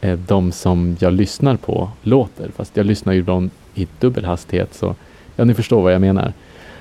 eh, 0.00 0.18
de 0.18 0.52
som 0.52 0.96
jag 1.00 1.12
lyssnar 1.12 1.56
på 1.56 1.90
låter. 2.02 2.50
Fast 2.56 2.76
jag 2.76 2.86
lyssnar 2.86 3.12
ju 3.12 3.22
dem 3.22 3.50
i 3.74 3.88
dubbel 4.00 4.24
hastighet 4.24 4.74
så 4.74 4.94
ja, 5.36 5.44
ni 5.44 5.54
förstår 5.54 5.82
vad 5.82 5.94
jag 5.94 6.00
menar. 6.00 6.32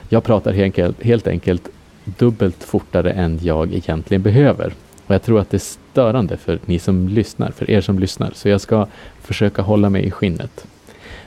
Jag 0.10 0.24
pratar 0.24 0.54
helt 0.54 0.66
enkelt, 0.66 1.04
helt 1.04 1.28
enkelt 1.28 1.70
dubbelt 2.06 2.64
fortare 2.64 3.12
än 3.12 3.40
jag 3.42 3.74
egentligen 3.74 4.22
behöver. 4.22 4.74
Och 5.08 5.16
jag 5.16 5.24
tror 5.24 5.40
att 5.40 5.50
det 5.50 5.58
är 5.58 5.60
störande 5.92 6.38
för 6.38 6.60
ni 6.66 6.80
som 6.80 7.08
lyssnar, 7.08 7.52
för 7.52 7.70
er 7.70 7.82
som 7.82 8.00
lyssnar. 8.00 8.32
Så 8.34 8.50
jag 8.50 8.62
ska 8.62 8.88
försöka 9.22 9.62
hålla 9.62 9.90
mig 9.90 10.06
i 10.06 10.12
skinnet. 10.12 10.68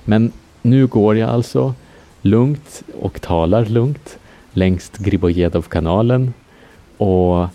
Men 0.05 0.33
nu 0.63 0.87
går 0.87 1.17
jag 1.17 1.31
alltså 1.31 1.75
lugnt 2.23 2.83
och 3.01 3.21
talar 3.21 3.65
lugnt 3.65 4.19
längs 4.53 4.91
Gribojedov-kanalen 4.99 6.35
och 6.97 7.47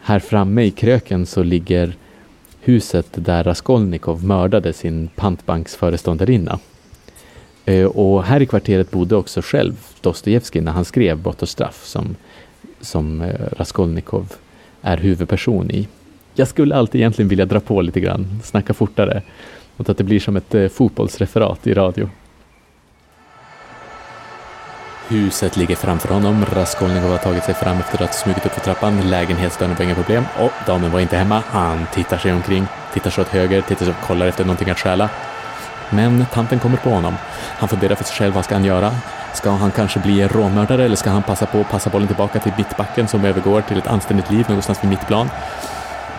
här 0.00 0.18
framme 0.18 0.62
i 0.62 0.70
kröken 0.70 1.26
så 1.26 1.42
ligger 1.42 1.96
huset 2.60 3.06
där 3.14 3.44
Raskolnikov 3.44 4.24
mördade 4.24 4.72
sin 4.72 5.08
pantbanksföreståndarinna. 5.14 6.58
Eh, 7.64 7.86
och 7.86 8.24
här 8.24 8.42
i 8.42 8.46
kvarteret 8.46 8.90
bodde 8.90 9.16
också 9.16 9.40
själv 9.42 9.74
Dostojevskij 10.00 10.60
när 10.60 10.72
han 10.72 10.84
skrev 10.84 11.18
Brott 11.18 11.42
och 11.42 11.48
straff 11.48 11.84
som, 11.84 12.16
som 12.80 13.22
eh, 13.22 13.34
Raskolnikov 13.56 14.32
är 14.82 14.96
huvudperson 14.96 15.70
i. 15.70 15.88
Jag 16.34 16.48
skulle 16.48 16.76
alltid 16.76 17.00
egentligen 17.00 17.28
vilja 17.28 17.44
dra 17.44 17.60
på 17.60 17.82
lite 17.82 18.00
grann, 18.00 18.40
snacka 18.44 18.74
fortare, 18.74 19.22
och 19.76 19.90
att 19.90 19.98
det 19.98 20.04
blir 20.04 20.20
som 20.20 20.36
ett 20.36 20.54
eh, 20.54 20.68
fotbollsreferat 20.68 21.66
i 21.66 21.74
radio. 21.74 22.08
Huset 25.08 25.56
ligger 25.56 25.76
framför 25.76 26.08
honom. 26.08 26.44
Raskolnikov 26.52 27.10
har 27.10 27.18
tagit 27.18 27.44
sig 27.44 27.54
fram 27.54 27.78
efter 27.78 28.02
att 28.02 28.10
ha 28.10 28.12
smugit 28.12 28.46
upp 28.46 28.52
för 28.52 28.60
trappan. 28.60 29.10
Lägenhetsdörren 29.10 29.74
var 29.74 29.84
inga 29.84 29.94
problem. 29.94 30.24
Och 30.40 30.52
damen 30.66 30.90
var 30.90 31.00
inte 31.00 31.16
hemma. 31.16 31.42
Han 31.46 31.86
tittar 31.94 32.18
sig 32.18 32.32
omkring, 32.32 32.66
tittar 32.94 33.10
sig 33.10 33.22
åt 33.22 33.28
höger, 33.28 33.60
tittar 33.60 33.84
sig 33.84 33.94
och 34.00 34.06
kollar 34.06 34.26
efter 34.26 34.44
någonting 34.44 34.70
att 34.70 34.78
stjäla. 34.78 35.10
Men 35.90 36.26
tanten 36.32 36.58
kommer 36.58 36.76
på 36.76 36.90
honom. 36.90 37.14
Han 37.58 37.68
funderar 37.68 37.94
för 37.94 38.04
sig 38.04 38.16
själv, 38.16 38.34
vad 38.34 38.44
ska 38.44 38.54
han 38.54 38.64
göra? 38.64 38.94
Ska 39.32 39.50
han 39.50 39.70
kanske 39.70 40.00
bli 40.00 40.28
rånmördare 40.28 40.84
eller 40.84 40.96
ska 40.96 41.10
han 41.10 41.22
passa 41.22 41.46
på 41.46 41.60
att 41.60 41.70
passa 41.70 41.90
bollen 41.90 42.08
tillbaka 42.08 42.40
till 42.40 42.52
mittbacken 42.58 43.08
som 43.08 43.24
övergår 43.24 43.60
till 43.60 43.78
ett 43.78 43.86
anständigt 43.86 44.30
liv 44.30 44.44
någonstans 44.48 44.84
vid 44.84 44.90
mittplan? 44.90 45.30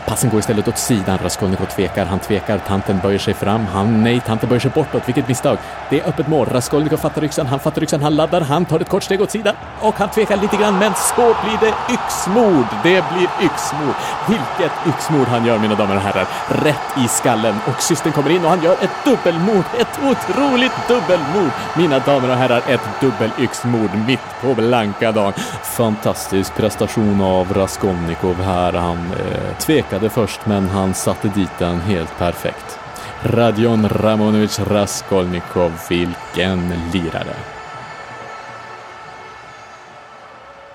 Passen 0.05 0.29
går 0.29 0.39
istället 0.39 0.67
åt 0.67 0.77
sidan. 0.77 1.17
Raskolnikov 1.23 1.65
tvekar, 1.65 2.05
han 2.05 2.19
tvekar, 2.19 2.57
tanten 2.57 2.99
böjer 3.03 3.19
sig 3.19 3.33
fram. 3.33 3.65
Han, 3.65 4.03
nej, 4.03 4.21
tanten 4.25 4.49
böjer 4.49 4.59
sig 4.59 4.71
bortåt. 4.71 5.07
Vilket 5.07 5.27
misstag. 5.27 5.57
Det 5.89 5.99
är 5.99 6.07
öppet 6.07 6.27
mål. 6.27 6.47
Raskolnikov 6.51 6.97
fattar 6.97 7.23
yxan, 7.23 7.47
han 7.47 7.59
fattar 7.59 7.83
yxan, 7.83 8.01
han 8.01 8.15
laddar, 8.15 8.41
han 8.41 8.65
tar 8.65 8.79
ett 8.79 8.89
kort 8.89 9.03
steg 9.03 9.21
åt 9.21 9.31
sidan 9.31 9.55
och 9.81 9.95
han 9.95 10.09
tvekar 10.09 10.37
lite 10.37 10.57
grann, 10.57 10.79
men 10.79 10.93
så 10.93 11.35
blir 11.43 11.57
det 11.59 11.93
yxmord. 11.93 12.65
Det 12.83 13.03
blir 13.13 13.29
yxmord. 13.45 13.95
Vilket 14.27 14.71
yxmord 14.87 15.27
han 15.27 15.45
gör, 15.45 15.59
mina 15.59 15.75
damer 15.75 15.95
och 15.95 16.01
herrar. 16.01 16.27
Rätt 16.63 17.05
i 17.05 17.07
skallen 17.07 17.55
och 17.67 17.81
systern 17.81 18.13
kommer 18.13 18.29
in 18.29 18.43
och 18.43 18.49
han 18.49 18.63
gör 18.63 18.73
ett 18.73 19.05
dubbelmord. 19.05 19.65
Ett 19.79 19.99
otroligt 20.03 20.87
dubbelmord. 20.87 21.51
Mina 21.77 21.99
damer 21.99 22.29
och 22.29 22.35
herrar, 22.35 22.61
ett 22.67 23.01
dubbelyxmord 23.01 23.89
mitt 24.07 24.19
på 24.41 24.53
blanka 24.53 25.11
dagen. 25.11 25.33
Fantastisk 25.63 26.55
prestation 26.55 27.21
av 27.21 27.53
Raskolnikov 27.53 28.41
här. 28.41 28.73
Han 28.73 28.97
eh, 28.97 29.57
tvekar 29.57 29.94
tvekade 29.95 30.09
först, 30.09 30.39
men 30.45 30.63
han 30.67 30.93
satte 30.93 31.27
dit 31.27 31.49
den 31.59 31.79
helt 31.79 32.17
perfekt. 32.17 32.79
Radion 33.23 33.89
Ramonovic 33.89 34.59
Raskolnikov, 34.59 35.71
vilken 35.89 36.73
lirare! 36.93 37.35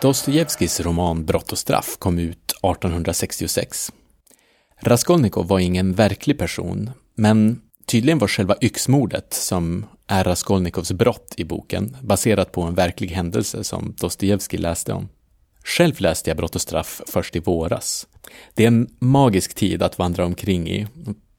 Dostojevskijs 0.02 0.80
roman 0.80 1.24
Brott 1.24 1.52
och 1.52 1.58
straff 1.58 1.96
kom 1.98 2.18
ut 2.18 2.52
1866. 2.62 3.92
Raskolnikov 4.80 5.46
var 5.48 5.58
ingen 5.58 5.92
verklig 5.92 6.38
person, 6.38 6.90
men 7.14 7.60
tydligen 7.86 8.18
var 8.18 8.28
själva 8.28 8.56
yxmordet, 8.60 9.34
som 9.34 9.86
är 10.06 10.24
Raskolnikovs 10.24 10.92
brott 10.92 11.34
i 11.36 11.44
boken, 11.44 11.96
baserat 12.02 12.52
på 12.52 12.62
en 12.62 12.74
verklig 12.74 13.08
händelse 13.08 13.64
som 13.64 13.94
Dostojevskij 13.98 14.58
läste 14.58 14.92
om. 14.92 15.08
Själv 15.64 16.00
läste 16.00 16.30
jag 16.30 16.36
Brott 16.36 16.54
och 16.54 16.60
straff 16.60 17.02
först 17.06 17.36
i 17.36 17.40
våras. 17.40 18.06
Det 18.54 18.62
är 18.62 18.68
en 18.68 18.96
magisk 18.98 19.54
tid 19.54 19.82
att 19.82 19.98
vandra 19.98 20.24
omkring 20.24 20.68
i. 20.68 20.86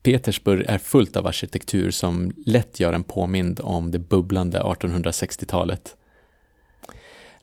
Petersburg 0.03 0.65
är 0.67 0.77
fullt 0.77 1.17
av 1.17 1.27
arkitektur 1.27 1.91
som 1.91 2.33
lätt 2.45 2.79
gör 2.79 2.93
en 2.93 3.03
påmind 3.03 3.59
om 3.63 3.91
det 3.91 3.99
bubblande 3.99 4.59
1860-talet. 4.59 5.95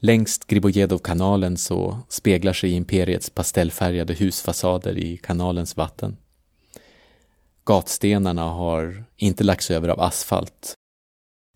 Längs 0.01 0.39
Gribojedov-kanalen 0.39 1.57
så 1.57 1.99
speglar 2.09 2.53
sig 2.53 2.71
imperiets 2.71 3.31
pastellfärgade 3.31 4.15
husfasader 4.15 4.99
i 4.99 5.17
kanalens 5.17 5.77
vatten. 5.77 6.17
Gatstenarna 7.65 8.43
har 8.43 9.05
inte 9.17 9.45
lagts 9.45 9.71
över 9.71 9.89
av 9.89 10.01
asfalt. 10.01 10.75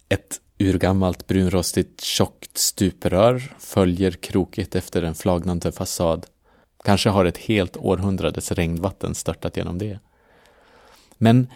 Ett 0.08 0.40
urgammalt 0.58 1.26
brunrostigt 1.26 2.00
tjockt 2.00 2.58
stuprör 2.58 3.54
följer 3.58 4.10
krokigt 4.10 4.74
efter 4.74 5.02
en 5.02 5.14
flagnande 5.14 5.72
fasad. 5.72 6.26
Kanske 6.84 7.08
har 7.08 7.24
ett 7.24 7.38
helt 7.38 7.76
århundrades 7.76 8.52
regnvatten 8.52 9.14
störtat 9.14 9.56
genom 9.56 9.78
det. 9.78 9.98
Men 11.18 11.46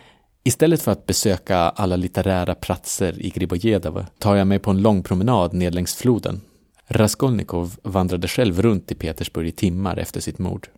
istället 0.44 0.82
för 0.82 0.92
att 0.92 1.06
besöka 1.06 1.56
alla 1.56 1.96
litterära 1.96 2.54
platser 2.54 3.22
i 3.22 3.30
Gribojedov 3.30 4.04
tar 4.18 4.36
jag 4.36 4.46
mig 4.46 4.58
på 4.58 4.70
en 4.70 4.82
lång 4.82 5.02
promenad 5.02 5.52
ned 5.52 5.74
längs 5.74 5.94
floden. 5.94 6.40
Raskolnikov 6.88 7.76
vandrade 7.82 8.28
själv 8.28 8.62
runt 8.62 8.92
i 8.92 8.94
Petersburg 8.94 9.48
i 9.48 9.52
timmar 9.52 9.96
efter 9.96 10.20
sitt 10.20 10.38
mord. 10.38 10.68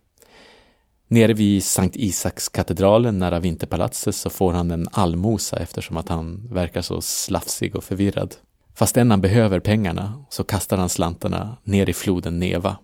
Nere 1.11 1.33
vid 1.33 1.63
Sankt 1.63 1.95
Isakskatedralen 1.95 3.19
nära 3.19 3.39
Vinterpalatset 3.39 4.15
så 4.15 4.29
får 4.29 4.53
han 4.53 4.71
en 4.71 4.87
allmosa 4.91 5.57
eftersom 5.57 5.97
att 5.97 6.09
han 6.09 6.47
verkar 6.51 6.81
så 6.81 7.01
slafsig 7.01 7.75
och 7.75 7.83
förvirrad. 7.83 8.35
Fastän 8.75 9.11
han 9.11 9.21
behöver 9.21 9.59
pengarna 9.59 10.25
så 10.29 10.43
kastar 10.43 10.77
han 10.77 10.89
slantarna 10.89 11.57
ner 11.63 11.89
i 11.89 11.93
floden 11.93 12.39
Neva. 12.39 12.77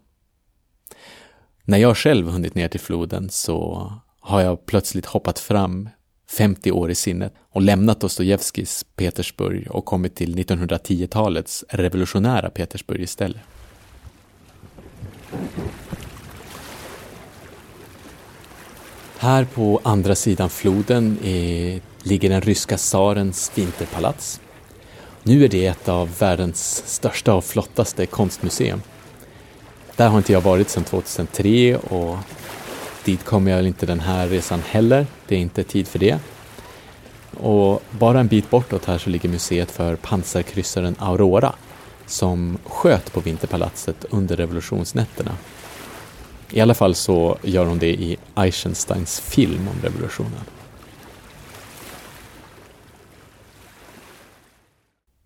När 1.64 1.78
jag 1.78 1.98
själv 1.98 2.28
hunnit 2.28 2.56
ner 2.56 2.68
till 2.68 2.80
floden 2.80 3.30
så 3.30 3.92
har 4.20 4.42
jag 4.42 4.66
plötsligt 4.66 5.06
hoppat 5.06 5.40
fram 5.40 5.90
50 6.30 6.72
år 6.72 6.92
i 6.92 6.96
sinnet 6.96 7.34
och 7.52 7.62
lämnat 7.62 8.00
Dostojevskijs 8.00 8.86
Petersburg 8.96 9.72
och 9.72 9.86
kommit 9.86 10.16
till 10.16 10.36
1910-talets 10.36 11.66
revolutionära 11.70 12.50
Petersburg 12.50 13.02
istället. 13.02 13.42
Här 19.18 19.46
på 19.46 19.82
andra 19.84 20.16
sidan 20.16 20.50
floden 20.50 21.18
är, 21.24 21.82
ligger 22.04 22.30
den 22.30 22.42
ryska 22.42 22.78
tsarens 22.78 23.52
vinterpalats. 23.56 24.42
Nu 25.24 25.44
är 25.44 25.48
det 25.48 25.66
ett 25.66 25.90
av 25.90 26.18
världens 26.18 26.84
största 26.86 27.34
och 27.34 27.44
flottaste 27.44 28.06
konstmuseum. 28.06 28.82
Där 29.96 30.08
har 30.10 30.18
inte 30.18 30.34
jag 30.34 30.42
varit 30.42 30.70
sedan 30.70 30.84
2003 30.84 31.78
och 31.78 32.18
dit 33.04 33.26
kommer 33.26 33.52
jag 33.52 33.68
inte 33.68 33.86
den 33.86 34.00
här 34.00 34.28
resan 34.28 34.62
heller. 34.68 35.08
Det 35.28 35.36
är 35.36 35.40
inte 35.40 35.64
tid 35.64 35.88
för 35.88 36.00
det. 36.00 36.20
Och 37.38 37.84
bara 37.90 38.20
en 38.20 38.28
bit 38.28 38.50
bortåt 38.50 38.86
här 38.86 38.98
så 38.98 39.10
ligger 39.10 39.30
museet 39.30 39.72
för 39.72 39.96
pansarkryssaren 39.96 40.96
Aurora 41.00 41.54
som 42.06 42.58
sköt 42.66 43.14
på 43.14 43.20
Vinterpalatset 43.20 44.06
under 44.10 44.36
revolutionsnätterna 44.36 45.32
i 46.52 46.62
alla 46.62 46.74
fall 46.74 46.96
så 46.96 47.38
gör 47.44 47.66
hon 47.66 47.80
det 47.80 47.94
i 47.94 48.18
Eisensteins 48.36 49.20
film 49.20 49.68
om 49.68 49.82
revolutionen. 49.84 50.42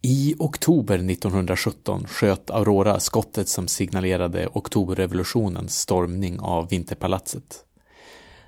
I 0.02 0.36
oktober 0.40 0.96
1917 0.96 2.08
sköt 2.08 2.50
Aurora 2.50 3.00
skottet 3.00 3.48
som 3.48 3.68
signalerade 3.68 4.48
oktoberrevolutionens 4.54 5.80
stormning 5.80 6.40
av 6.40 6.70
Vinterpalatset. 6.70 7.66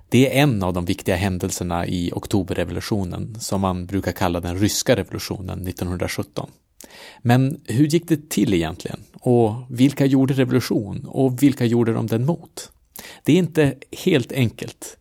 Det 0.10 0.38
är 0.38 0.44
en 0.44 0.64
av 0.64 0.74
de 0.74 0.86
viktiga 0.86 1.16
händelserna 1.16 1.88
i 1.88 2.12
oktoberrevolutionen, 2.16 3.40
som 3.40 3.62
man 3.62 3.86
brukar 3.86 4.12
kalla 4.12 4.40
den 4.40 4.58
ryska 4.58 4.96
revolutionen 4.96 5.68
1917. 5.68 6.50
Men 7.22 7.62
hur 7.66 7.88
gick 7.88 8.08
det 8.08 8.30
till 8.30 8.54
egentligen? 8.54 9.00
Och 9.14 9.54
vilka 9.70 10.06
gjorde 10.06 10.34
revolution? 10.34 11.06
Och 11.06 11.44
vilka 11.44 11.66
gjorde 11.66 11.94
de 11.94 12.08
den 12.08 12.26
mot? 12.26 12.72
Det 13.24 13.34
är 13.34 13.38
inte 13.38 13.76
helt 14.06 14.32
enkelt. 14.32 14.98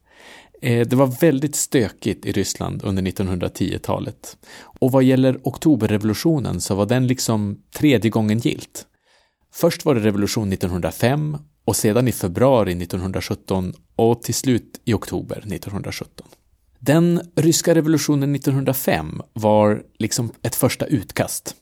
Eh, 0.62 0.86
det 0.86 0.96
var 0.96 1.06
väldigt 1.06 1.56
stökigt 1.56 2.26
i 2.26 2.32
Ryssland 2.32 2.84
under 2.84 3.02
1910-talet. 3.02 4.36
Och 4.80 4.92
vad 4.92 5.02
gäller 5.02 5.40
oktoberrevolutionen 5.42 6.60
så 6.60 6.74
var 6.74 6.86
den 6.86 7.06
liksom 7.06 7.62
tredje 7.74 8.10
gången 8.10 8.38
gilt. 8.38 8.86
Först 9.52 9.84
var 9.84 9.94
det 9.94 10.00
revolution 10.00 10.52
1905 10.52 11.36
och 11.64 11.76
sedan 11.76 12.08
i 12.08 12.12
februari 12.12 12.72
1917 12.72 13.74
och 13.96 14.22
till 14.22 14.34
slut 14.34 14.80
i 14.84 14.94
oktober 14.94 15.36
1917. 15.36 16.26
Den 16.78 17.20
ryska 17.34 17.74
revolutionen 17.74 18.34
1905 18.34 19.22
var 19.32 19.82
liksom 19.98 20.32
ett 20.42 20.54
första 20.54 20.86
utkast. 20.86 21.54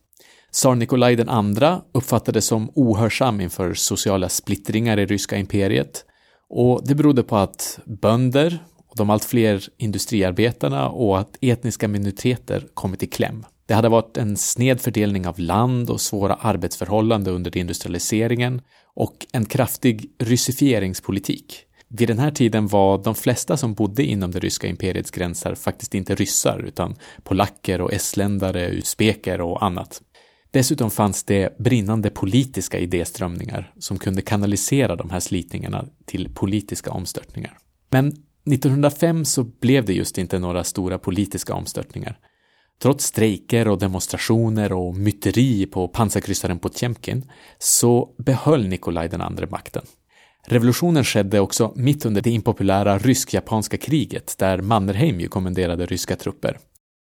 Tsar 0.52 0.74
Nikolaj 0.74 1.14
II 1.14 1.78
uppfattades 1.92 2.46
som 2.46 2.70
ohörsam 2.74 3.40
inför 3.40 3.74
sociala 3.74 4.28
splittringar 4.28 4.98
i 4.98 5.06
ryska 5.06 5.36
imperiet 5.36 6.04
och 6.50 6.86
det 6.86 6.94
berodde 6.94 7.22
på 7.22 7.36
att 7.36 7.78
bönder, 7.84 8.58
de 8.94 9.10
allt 9.10 9.24
fler 9.24 9.62
industriarbetarna 9.76 10.88
och 10.88 11.18
att 11.18 11.36
etniska 11.40 11.88
minoriteter 11.88 12.64
kommit 12.74 13.02
i 13.02 13.06
kläm. 13.06 13.44
Det 13.66 13.74
hade 13.74 13.88
varit 13.88 14.16
en 14.16 14.36
sned 14.36 14.80
fördelning 14.80 15.26
av 15.26 15.38
land 15.38 15.90
och 15.90 16.00
svåra 16.00 16.34
arbetsförhållanden 16.34 17.34
under 17.34 17.56
industrialiseringen 17.56 18.60
och 18.94 19.26
en 19.32 19.46
kraftig 19.46 20.10
ryssifieringspolitik. 20.18 21.64
Vid 21.88 22.08
den 22.08 22.18
här 22.18 22.30
tiden 22.30 22.66
var 22.66 22.98
de 23.04 23.14
flesta 23.14 23.56
som 23.56 23.74
bodde 23.74 24.04
inom 24.04 24.30
det 24.30 24.38
ryska 24.38 24.66
imperiets 24.66 25.10
gränser 25.10 25.54
faktiskt 25.54 25.94
inte 25.94 26.14
ryssar 26.14 26.64
utan 26.66 26.96
polacker 27.22 27.80
och 27.80 27.92
estländare, 27.92 28.70
usbeker 28.70 29.40
och 29.40 29.64
annat. 29.64 30.02
Dessutom 30.50 30.90
fanns 30.90 31.24
det 31.24 31.58
brinnande 31.58 32.10
politiska 32.10 32.78
idéströmningar 32.78 33.72
som 33.78 33.98
kunde 33.98 34.22
kanalisera 34.22 34.96
de 34.96 35.10
här 35.10 35.20
slitningarna 35.20 35.84
till 36.06 36.34
politiska 36.34 36.90
omstörtningar. 36.90 37.58
Men 37.90 38.06
1905 38.52 39.24
så 39.24 39.44
blev 39.44 39.84
det 39.84 39.92
just 39.92 40.18
inte 40.18 40.38
några 40.38 40.64
stora 40.64 40.98
politiska 40.98 41.54
omstörtningar. 41.54 42.18
Trots 42.82 43.04
strejker 43.04 43.68
och 43.68 43.78
demonstrationer 43.78 44.72
och 44.72 44.96
myteri 44.96 45.66
på 45.66 45.88
pansarkryssaren 45.88 46.58
Potemkin 46.58 47.30
så 47.58 48.14
behöll 48.18 48.68
Nikolaj 48.68 49.08
den 49.08 49.20
andre 49.20 49.46
makten. 49.46 49.82
Revolutionen 50.46 51.04
skedde 51.04 51.40
också 51.40 51.72
mitt 51.76 52.06
under 52.06 52.20
det 52.20 52.30
impopulära 52.30 52.98
rysk-japanska 52.98 53.76
kriget 53.76 54.34
där 54.38 54.60
Mannerheim 54.60 55.20
ju 55.20 55.28
kommenderade 55.28 55.86
ryska 55.86 56.16
trupper. 56.16 56.58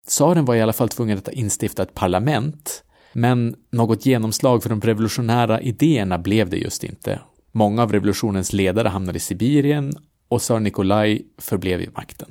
Tsaren 0.06 0.44
var 0.44 0.54
i 0.54 0.62
alla 0.62 0.72
fall 0.72 0.88
tvungen 0.88 1.18
att 1.18 1.28
instifta 1.28 1.82
ett 1.82 1.94
parlament, 1.94 2.84
men 3.14 3.56
något 3.70 4.06
genomslag 4.06 4.62
för 4.62 4.70
de 4.70 4.80
revolutionära 4.80 5.60
idéerna 5.60 6.18
blev 6.18 6.50
det 6.50 6.56
just 6.56 6.84
inte. 6.84 7.20
Många 7.52 7.82
av 7.82 7.92
revolutionens 7.92 8.52
ledare 8.52 8.88
hamnade 8.88 9.16
i 9.16 9.20
Sibirien 9.20 9.92
och 10.28 10.40
tsar 10.40 10.60
Nikolaj 10.60 11.22
förblev 11.38 11.78
vid 11.78 11.92
makten. 11.92 12.28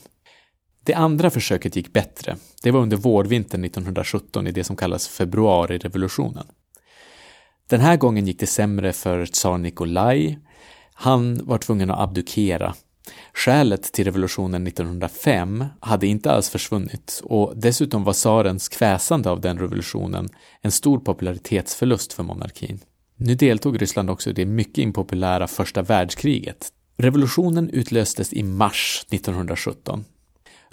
Det 0.83 0.93
andra 0.93 1.29
försöket 1.29 1.75
gick 1.75 1.93
bättre. 1.93 2.37
Det 2.63 2.71
var 2.71 2.79
under 2.79 2.97
vårvintern 2.97 3.63
1917 3.63 4.47
i 4.47 4.51
det 4.51 4.63
som 4.63 4.75
kallas 4.75 5.07
februarirevolutionen. 5.07 6.47
Den 7.69 7.79
här 7.79 7.97
gången 7.97 8.27
gick 8.27 8.39
det 8.39 8.47
sämre 8.47 8.93
för 8.93 9.25
tsar 9.25 9.57
Nikolaj. 9.57 10.39
Han 10.93 11.45
var 11.45 11.57
tvungen 11.57 11.91
att 11.91 11.99
abdikera. 11.99 12.73
Skälet 13.35 13.83
till 13.83 14.05
revolutionen 14.05 14.67
1905 14.67 15.65
hade 15.79 16.07
inte 16.07 16.31
alls 16.31 16.49
försvunnit 16.49 17.21
och 17.23 17.53
dessutom 17.55 18.03
var 18.03 18.13
tsarens 18.13 18.69
kväsande 18.69 19.29
av 19.29 19.41
den 19.41 19.59
revolutionen 19.59 20.29
en 20.61 20.71
stor 20.71 20.99
popularitetsförlust 20.99 22.13
för 22.13 22.23
monarkin. 22.23 22.79
Nu 23.17 23.35
deltog 23.35 23.81
Ryssland 23.81 24.09
också 24.09 24.29
i 24.29 24.33
det 24.33 24.45
mycket 24.45 24.77
impopulära 24.77 25.47
första 25.47 25.81
världskriget. 25.81 26.69
Revolutionen 26.97 27.69
utlöstes 27.69 28.33
i 28.33 28.43
mars 28.43 29.05
1917 29.11 30.05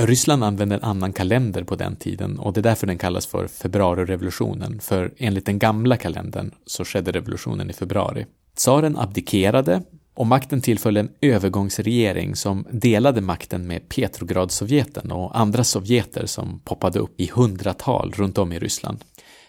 Ryssland 0.06 0.44
använde 0.44 0.74
en 0.74 0.82
annan 0.82 1.12
kalender 1.12 1.64
på 1.64 1.76
den 1.76 1.96
tiden 1.96 2.38
och 2.38 2.52
det 2.52 2.60
är 2.60 2.62
därför 2.62 2.86
den 2.86 2.98
kallas 2.98 3.26
för 3.26 3.46
februarirevolutionen, 3.46 4.80
för 4.80 5.14
enligt 5.16 5.46
den 5.46 5.58
gamla 5.58 5.96
kalendern 5.96 6.50
så 6.66 6.84
skedde 6.84 7.12
revolutionen 7.12 7.70
i 7.70 7.72
februari. 7.72 8.26
Tsaren 8.54 8.96
abdikerade 8.96 9.82
och 10.20 10.26
makten 10.26 10.60
tillföll 10.60 10.96
en 10.96 11.10
övergångsregering 11.20 12.36
som 12.36 12.66
delade 12.70 13.20
makten 13.20 13.66
med 13.66 13.88
Petrogradsovjeten 13.88 15.12
och 15.12 15.38
andra 15.38 15.64
sovjeter 15.64 16.26
som 16.26 16.60
poppade 16.60 16.98
upp 16.98 17.20
i 17.20 17.30
hundratal 17.34 18.12
runt 18.16 18.38
om 18.38 18.52
i 18.52 18.58
Ryssland. 18.58 19.04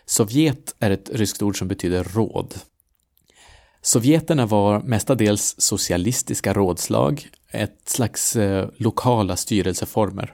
Sovjet 0.06 0.76
är 0.80 0.92
ett 0.92 1.10
ryskt 1.14 1.42
ord 1.42 1.58
som 1.58 1.68
betyder 1.68 2.04
råd. 2.04 2.56
Sovjeterna 3.82 4.46
var 4.46 4.80
mestadels 4.80 5.56
socialistiska 5.58 6.54
rådslag, 6.54 7.28
ett 7.50 7.82
slags 7.90 8.36
eh, 8.36 8.70
lokala 8.78 9.36
styrelseformer. 9.36 10.34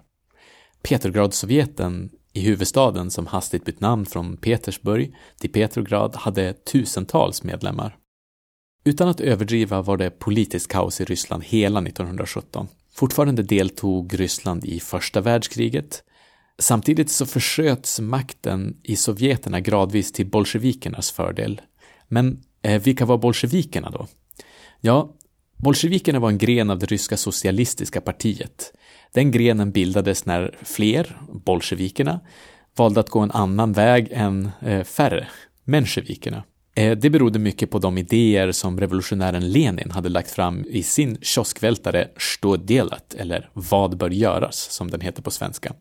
Petrogradsovjeten 0.81 2.09
i 2.33 2.41
huvudstaden 2.41 3.11
som 3.11 3.27
hastigt 3.27 3.65
bytt 3.65 3.79
namn 3.79 4.05
från 4.05 4.37
Petersburg 4.37 5.15
till 5.39 5.51
Petrograd 5.51 6.15
hade 6.15 6.53
tusentals 6.53 7.43
medlemmar. 7.43 7.97
Utan 8.87 9.07
att 9.07 9.21
överdriva 9.21 9.81
var 9.81 9.97
det 9.97 10.09
politiskt 10.09 10.71
kaos 10.71 11.01
i 11.01 11.05
Ryssland 11.05 11.43
hela 11.43 11.79
1917. 11.79 12.67
Fortfarande 12.93 13.43
deltog 13.43 14.19
Ryssland 14.19 14.65
i 14.65 14.79
första 14.79 15.21
världskriget. 15.21 16.03
Samtidigt 16.59 17.09
så 17.09 17.25
försköts 17.25 17.99
makten 17.99 18.77
i 18.83 18.95
sovjeterna 18.95 19.59
gradvis 19.59 20.11
till 20.11 20.29
bolsjevikernas 20.29 21.11
fördel. 21.11 21.61
Men 22.07 22.41
eh, 22.61 22.81
vilka 22.81 23.05
var 23.05 23.17
bolsjevikerna 23.17 23.89
då? 23.89 24.07
Ja, 24.81 25.13
bolsjevikerna 25.57 26.19
var 26.19 26.29
en 26.29 26.37
gren 26.37 26.69
av 26.69 26.79
det 26.79 26.85
ryska 26.85 27.17
socialistiska 27.17 28.01
partiet 28.01 28.73
den 29.13 29.31
grenen 29.31 29.71
bildades 29.71 30.25
när 30.25 30.57
fler, 30.61 31.21
bolsjevikerna, 31.45 32.19
valde 32.75 32.99
att 32.99 33.09
gå 33.09 33.19
en 33.19 33.31
annan 33.31 33.73
väg 33.73 34.07
än 34.11 34.49
eh, 34.61 34.83
färre, 34.83 35.27
mensjevikerna. 35.63 36.43
Eh, 36.77 36.97
det 36.97 37.09
berodde 37.09 37.39
mycket 37.39 37.71
på 37.71 37.79
de 37.79 37.97
idéer 37.97 38.51
som 38.51 38.79
revolutionären 38.79 39.51
Lenin 39.51 39.91
hade 39.91 40.09
lagt 40.09 40.31
fram 40.31 40.65
i 40.67 40.83
sin 40.83 41.17
kioskvältare 41.21 42.07
Stådelat, 42.17 43.13
eller 43.13 43.49
Vad 43.53 43.97
bör 43.97 44.09
göras, 44.09 44.71
som 44.71 44.91
den 44.91 45.01
heter 45.01 45.21
på 45.21 45.31
svenska. 45.31 45.73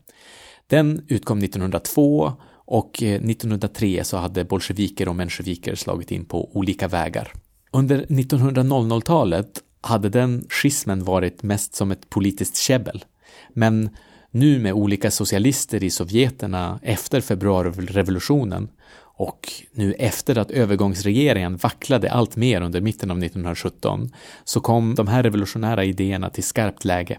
Den 0.66 1.04
utkom 1.09 1.38
1902 1.38 2.32
och 2.66 3.02
eh, 3.02 3.14
1903 3.14 4.04
så 4.04 4.16
hade 4.16 4.44
bolsjeviker 4.44 5.09
och 5.09 5.16
mensjeviker 5.16 5.74
slagit 5.74 6.11
in 6.11 6.24
på 6.24 6.56
olika 6.56 6.88
vägar. 6.88 7.32
Under 7.72 8.06
1900-talet 8.09 9.62
hade 9.80 10.09
den 10.09 10.46
schismen 10.48 11.04
varit 11.04 11.42
mest 11.42 11.74
som 11.74 11.90
ett 11.90 12.11
politiskt 12.11 12.56
käbbel. 12.56 13.04
Men 13.52 13.90
nu 14.30 14.59
med 14.59 14.72
olika 14.72 15.11
socialister 15.11 15.85
i 15.85 15.90
Sovjeterna 15.90 16.80
efter 16.82 17.20
februarirevolutionen 17.20 18.68
och 19.16 19.52
nu 19.72 19.92
efter 19.92 20.38
att 20.38 20.50
övergångsregeringen 20.50 21.57
vacklade 21.57 22.12
allt 22.12 22.37
mer 22.37 22.61
under 22.61 22.81
mitten 22.81 23.11
av 23.11 23.18
1917 23.18 24.11
så 24.44 24.61
kom 24.61 24.94
de 24.94 25.09
här 25.09 25.22
revolutionära 25.22 25.85
idéerna 25.85 26.31
till 26.31 26.44
skarpt 26.44 26.85
läge. 26.85 27.18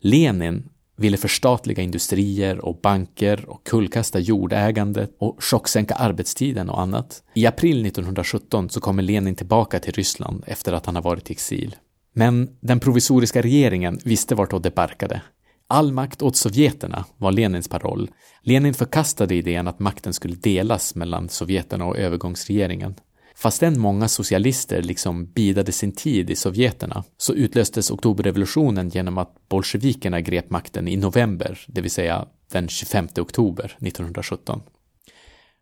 Lenin 0.00 0.68
ville 0.96 1.16
förstatliga 1.16 1.82
industrier 1.82 2.64
och 2.64 2.80
banker 2.80 3.48
och 3.48 3.66
kullkasta 3.66 4.18
jordägandet 4.18 5.16
och 5.18 5.44
chocksänka 5.44 5.94
arbetstiden 5.94 6.70
och 6.70 6.80
annat. 6.80 7.22
I 7.34 7.46
april 7.46 7.86
1917 7.86 8.68
så 8.70 8.80
kommer 8.80 9.02
Lenin 9.02 9.36
tillbaka 9.36 9.78
till 9.78 9.92
Ryssland 9.92 10.44
efter 10.46 10.72
att 10.72 10.86
han 10.86 10.94
har 10.94 11.02
varit 11.02 11.30
i 11.30 11.32
exil. 11.32 11.76
Men 12.12 12.56
den 12.60 12.80
provisoriska 12.80 13.42
regeringen 13.42 13.98
visste 14.04 14.34
vartåt 14.34 14.62
det 14.62 14.74
barkade. 14.74 15.20
All 15.68 15.92
makt 15.92 16.22
åt 16.22 16.36
sovjeterna 16.36 17.04
var 17.16 17.32
Lenins 17.32 17.68
paroll. 17.68 18.10
Lenin 18.42 18.74
förkastade 18.74 19.34
idén 19.34 19.68
att 19.68 19.78
makten 19.78 20.12
skulle 20.12 20.34
delas 20.34 20.94
mellan 20.94 21.28
sovjeterna 21.28 21.84
och 21.84 21.98
övergångsregeringen. 21.98 22.94
Fastän 23.36 23.80
många 23.80 24.08
socialister 24.08 24.82
liksom 24.82 25.26
bidade 25.26 25.72
sin 25.72 25.92
tid 25.92 26.30
i 26.30 26.36
sovjeterna 26.36 27.04
så 27.16 27.34
utlöstes 27.34 27.90
oktoberrevolutionen 27.90 28.88
genom 28.88 29.18
att 29.18 29.48
bolsjevikerna 29.48 30.20
grep 30.20 30.50
makten 30.50 30.88
i 30.88 30.96
november, 30.96 31.64
det 31.66 31.80
vill 31.80 31.90
säga 31.90 32.26
den 32.52 32.68
25 32.68 33.08
oktober 33.18 33.64
1917. 33.64 34.60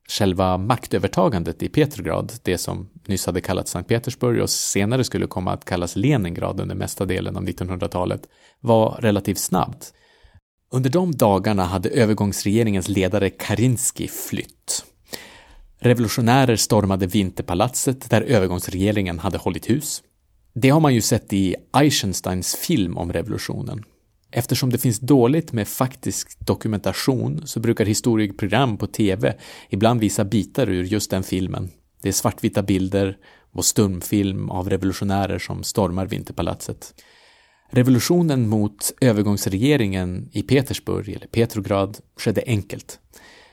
Själva 0.08 0.58
maktövertagandet 0.58 1.62
i 1.62 1.68
Petrograd, 1.68 2.32
det 2.42 2.58
som 2.58 2.88
nyss 3.06 3.26
hade 3.26 3.40
kallats 3.40 3.70
Sankt 3.70 3.88
Petersburg 3.88 4.42
och 4.42 4.50
senare 4.50 5.04
skulle 5.04 5.26
komma 5.26 5.52
att 5.52 5.64
kallas 5.64 5.96
Leningrad 5.96 6.60
under 6.60 6.74
mesta 6.74 7.04
delen 7.04 7.36
av 7.36 7.44
1900-talet, 7.44 8.28
var 8.60 8.98
relativt 9.00 9.38
snabbt. 9.38 9.92
Under 10.70 10.90
de 10.90 11.12
dagarna 11.12 11.64
hade 11.64 11.88
övergångsregeringens 11.88 12.88
ledare 12.88 13.30
Karinski 13.30 14.08
flytt. 14.08 14.84
Revolutionärer 15.78 16.56
stormade 16.56 17.06
Vinterpalatset 17.06 18.10
där 18.10 18.22
övergångsregeringen 18.22 19.18
hade 19.18 19.38
hållit 19.38 19.70
hus. 19.70 20.02
Det 20.54 20.70
har 20.70 20.80
man 20.80 20.94
ju 20.94 21.00
sett 21.00 21.32
i 21.32 21.56
Eisensteins 21.76 22.56
film 22.56 22.98
om 22.98 23.12
revolutionen. 23.12 23.84
Eftersom 24.32 24.70
det 24.70 24.78
finns 24.78 24.98
dåligt 24.98 25.52
med 25.52 25.68
faktisk 25.68 26.40
dokumentation 26.46 27.46
så 27.46 27.60
brukar 27.60 27.84
historieprogram 27.84 28.76
på 28.76 28.86
TV 28.86 29.34
ibland 29.68 30.00
visa 30.00 30.24
bitar 30.24 30.70
ur 30.70 30.84
just 30.84 31.10
den 31.10 31.22
filmen. 31.22 31.70
Det 32.02 32.08
är 32.08 32.12
svartvita 32.12 32.62
bilder 32.62 33.16
och 33.52 33.64
stumfilm 33.64 34.50
av 34.50 34.70
revolutionärer 34.70 35.38
som 35.38 35.62
stormar 35.62 36.06
Vinterpalatset. 36.06 36.94
Revolutionen 37.70 38.48
mot 38.48 38.92
övergångsregeringen 39.00 40.28
i 40.32 40.42
Petersburg, 40.42 41.08
eller 41.08 41.26
Petrograd, 41.26 41.98
skedde 42.16 42.42
enkelt. 42.46 42.98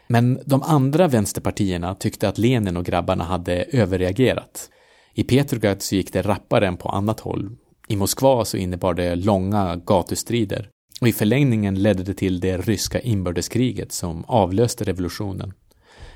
Men 0.08 0.40
de 0.46 0.62
andra 0.62 1.08
vänsterpartierna 1.08 1.96
tyckte 1.96 2.30
att 2.30 2.38
Lenin 2.38 2.78
och 2.78 2.86
grabbarna 2.86 3.24
hade 3.24 3.64
överreagerat. 3.64 4.70
I 5.14 5.24
Petrograd 5.24 5.82
så 5.82 5.96
gick 5.96 6.14
det 6.14 6.22
rappare 6.22 6.68
än 6.68 6.78
på 6.78 6.90
annat 6.90 7.20
håll 7.20 7.50
i 7.90 7.96
Moskva 7.96 8.46
så 8.46 8.58
innebar 8.58 8.94
det 8.94 9.16
långa 9.16 9.76
gatustrider 9.76 10.70
och 11.02 11.08
i 11.08 11.14
förlängningen 11.14 11.82
ledde 11.82 12.04
det 12.04 12.14
till 12.14 12.40
det 12.40 12.58
ryska 12.58 13.00
inbördeskriget 13.00 13.92
som 13.92 14.26
avlöste 14.28 14.84
revolutionen. 14.84 15.54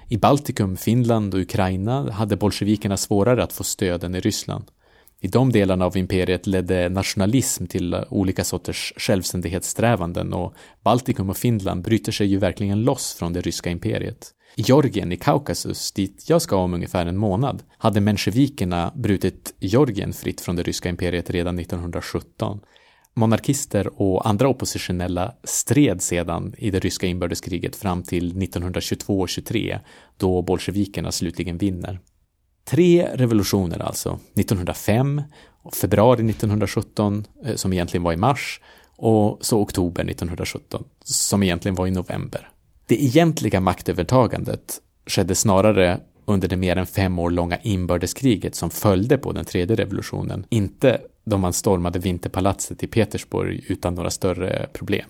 I 0.09 0.17
Baltikum, 0.17 0.77
Finland 0.77 1.33
och 1.33 1.39
Ukraina 1.39 2.11
hade 2.11 2.37
bolsjevikerna 2.37 2.97
svårare 2.97 3.43
att 3.43 3.53
få 3.53 3.63
stöd 3.63 4.03
än 4.03 4.15
i 4.15 4.19
Ryssland. 4.19 4.65
I 5.19 5.27
de 5.27 5.51
delarna 5.51 5.85
av 5.85 5.97
imperiet 5.97 6.47
ledde 6.47 6.89
nationalism 6.89 7.65
till 7.65 7.95
olika 8.09 8.43
sorters 8.43 8.93
självständighetssträvanden 8.97 10.33
och 10.33 10.53
Baltikum 10.83 11.29
och 11.29 11.37
Finland 11.37 11.83
bryter 11.83 12.11
sig 12.11 12.27
ju 12.27 12.37
verkligen 12.37 12.81
loss 12.81 13.13
från 13.13 13.33
det 13.33 13.41
ryska 13.41 13.69
imperiet. 13.69 14.31
I 14.55 14.61
Georgien 14.61 15.11
i 15.11 15.17
Kaukasus, 15.17 15.91
dit 15.91 16.29
jag 16.29 16.41
ska 16.41 16.55
om 16.55 16.73
ungefär 16.73 17.05
en 17.05 17.17
månad, 17.17 17.63
hade 17.77 18.01
mensjevikerna 18.01 18.91
brutit 18.95 19.53
Georgien 19.59 20.13
fritt 20.13 20.41
från 20.41 20.55
det 20.55 20.63
ryska 20.63 20.89
imperiet 20.89 21.29
redan 21.29 21.59
1917. 21.59 22.59
Monarkister 23.13 24.01
och 24.01 24.27
andra 24.27 24.47
oppositionella 24.47 25.33
stred 25.43 26.01
sedan 26.01 26.53
i 26.57 26.71
det 26.71 26.79
ryska 26.79 27.07
inbördeskriget 27.07 27.75
fram 27.75 28.03
till 28.03 28.33
1922-23 28.33 29.79
då 30.17 30.41
bolsjevikerna 30.41 31.11
slutligen 31.11 31.57
vinner. 31.57 31.99
Tre 32.65 33.09
revolutioner 33.13 33.79
alltså, 33.79 34.19
1905, 34.33 35.21
februari 35.81 36.29
1917 36.29 37.25
eh, 37.45 37.55
som 37.55 37.73
egentligen 37.73 38.03
var 38.03 38.13
i 38.13 38.17
mars 38.17 38.61
och 38.97 39.37
så 39.41 39.59
oktober 39.59 40.03
1917 40.03 40.83
som 41.03 41.43
egentligen 41.43 41.75
var 41.75 41.87
i 41.87 41.91
november. 41.91 42.52
Det 42.87 43.03
egentliga 43.03 43.59
maktövertagandet 43.59 44.81
skedde 45.07 45.35
snarare 45.35 45.99
under 46.25 46.47
det 46.47 46.57
mer 46.57 46.75
än 46.75 46.85
fem 46.85 47.19
år 47.19 47.29
långa 47.29 47.57
inbördeskriget 47.57 48.55
som 48.55 48.69
följde 48.69 49.17
på 49.17 49.31
den 49.31 49.45
tredje 49.45 49.75
revolutionen, 49.75 50.45
inte 50.49 51.01
då 51.25 51.37
man 51.37 51.53
stormade 51.53 51.99
Vinterpalatset 51.99 52.83
i 52.83 52.87
Petersburg 52.87 53.65
utan 53.67 53.95
några 53.95 54.09
större 54.09 54.67
problem. 54.73 55.05